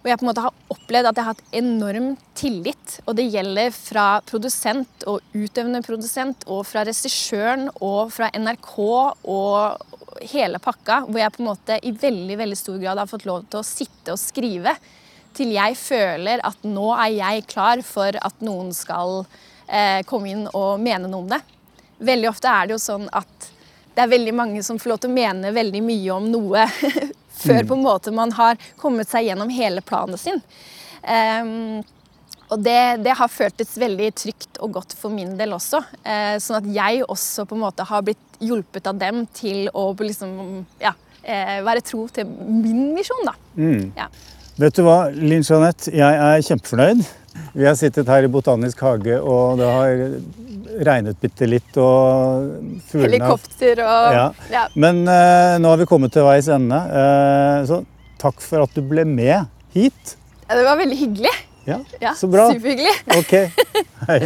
og 0.06 0.12
jeg 0.12 0.20
på 0.22 0.26
en 0.26 0.30
måte 0.30 0.42
har 0.46 0.58
opplevd 0.70 1.08
at 1.10 1.18
jeg 1.18 1.26
har 1.26 1.34
hatt 1.34 1.56
enorm 1.58 2.12
tillit. 2.38 3.00
Og 3.10 3.16
det 3.18 3.24
gjelder 3.34 3.72
fra 3.74 4.04
produsent 4.30 5.06
og 5.10 5.24
utøvende 5.34 5.82
produsent, 5.82 6.46
og 6.46 6.62
fra 6.70 6.84
regissøren 6.86 7.72
og 7.80 8.14
fra 8.14 8.30
NRK 8.38 8.76
og 8.86 10.22
hele 10.30 10.62
pakka. 10.62 11.00
Hvor 11.08 11.18
jeg 11.24 11.34
på 11.34 11.42
en 11.42 11.50
måte 11.50 11.80
i 11.82 11.96
veldig, 12.06 12.38
veldig 12.44 12.60
stor 12.60 12.78
grad 12.84 13.02
har 13.02 13.10
fått 13.10 13.26
lov 13.26 13.50
til 13.50 13.64
å 13.64 13.66
sitte 13.66 14.14
og 14.14 14.22
skrive. 14.22 14.76
Til 15.36 15.56
jeg 15.58 15.80
føler 15.82 16.46
at 16.46 16.70
nå 16.70 16.86
er 17.00 17.16
jeg 17.16 17.50
klar 17.50 17.82
for 17.88 18.22
at 18.22 18.46
noen 18.46 18.70
skal 18.78 19.24
eh, 19.66 20.06
komme 20.06 20.30
inn 20.36 20.46
og 20.54 20.86
mene 20.86 21.10
noe 21.10 21.26
om 21.26 21.34
det. 21.34 21.42
Veldig 22.06 22.30
ofte 22.30 22.54
er 22.54 22.70
det 22.70 22.78
jo 22.78 22.84
sånn 22.86 23.10
at 23.10 23.50
det 23.96 24.06
er 24.06 24.12
veldig 24.12 24.38
mange 24.38 24.62
som 24.62 24.78
får 24.78 24.92
lov 24.92 25.02
til 25.02 25.10
å 25.10 25.18
mene 25.18 25.56
veldig 25.56 25.82
mye 25.82 26.14
om 26.14 26.30
noe 26.30 26.70
før 27.46 27.68
på 27.70 27.78
en 27.78 27.86
måte 27.86 28.16
man 28.16 28.34
har 28.38 28.60
kommet 28.82 29.10
seg 29.12 29.30
gjennom 29.30 29.52
hele 29.54 29.84
planen 29.86 30.20
sin. 30.22 30.42
Um, 31.06 31.84
og 32.54 32.62
det, 32.62 33.02
det 33.06 33.16
har 33.18 33.32
føltes 33.32 33.74
veldig 33.82 34.12
trygt 34.18 34.60
og 34.64 34.76
godt 34.78 34.94
for 34.98 35.14
min 35.14 35.34
del 35.40 35.56
også. 35.56 35.82
Eh, 36.06 36.36
sånn 36.42 36.60
at 36.60 36.68
jeg 36.76 37.02
også 37.08 37.48
på 37.50 37.58
en 37.58 37.64
måte 37.66 37.86
har 37.90 38.06
blitt 38.06 38.40
hjulpet 38.44 38.86
av 38.92 39.00
dem 39.02 39.24
til 39.34 39.66
å 39.74 39.88
liksom, 39.98 40.36
ja, 40.82 40.94
eh, 41.24 41.58
være 41.66 41.84
tro 41.86 42.06
til 42.14 42.30
min 42.30 42.92
misjon, 42.94 43.26
da. 43.26 43.36
Ja. 43.98 44.10
vet 44.62 44.78
du 44.78 44.84
hva, 44.86 45.00
Linn 45.10 45.46
Jeanette, 45.46 45.90
jeg 45.96 46.22
er 46.28 46.46
kjempefornøyd. 46.46 47.02
Vi 47.56 47.66
har 47.66 47.76
sittet 47.80 48.08
her 48.12 48.28
i 48.28 48.32
Botanisk 48.32 48.84
hage, 48.86 49.18
og 49.20 49.58
det 49.60 49.72
har 49.72 50.06
regnet 50.84 51.20
bitte 51.22 51.48
litt, 51.50 51.78
og 51.78 52.52
fuglene 52.90 53.10
Helikopter 53.16 53.82
og 53.86 54.16
Ja. 54.16 54.26
ja. 54.52 54.64
Men 54.76 55.04
eh, 55.08 55.56
nå 55.62 55.72
har 55.72 55.78
vi 55.82 55.88
kommet 55.90 56.12
til 56.16 56.26
veis 56.28 56.48
ende, 56.52 56.76
eh, 56.76 57.66
så 57.70 57.84
takk 58.22 58.42
for 58.44 58.66
at 58.66 58.74
du 58.76 58.82
ble 58.82 59.06
med 59.08 59.48
hit. 59.76 60.16
Ja, 60.50 60.56
Det 60.56 60.66
var 60.66 60.78
veldig 60.82 60.98
hyggelig. 61.00 61.36
Ja, 61.66 61.80
så 62.14 62.28
bra. 62.30 62.52
Superhyggelig. 62.54 62.94
Ok, 63.18 63.32
hei. 64.08 64.20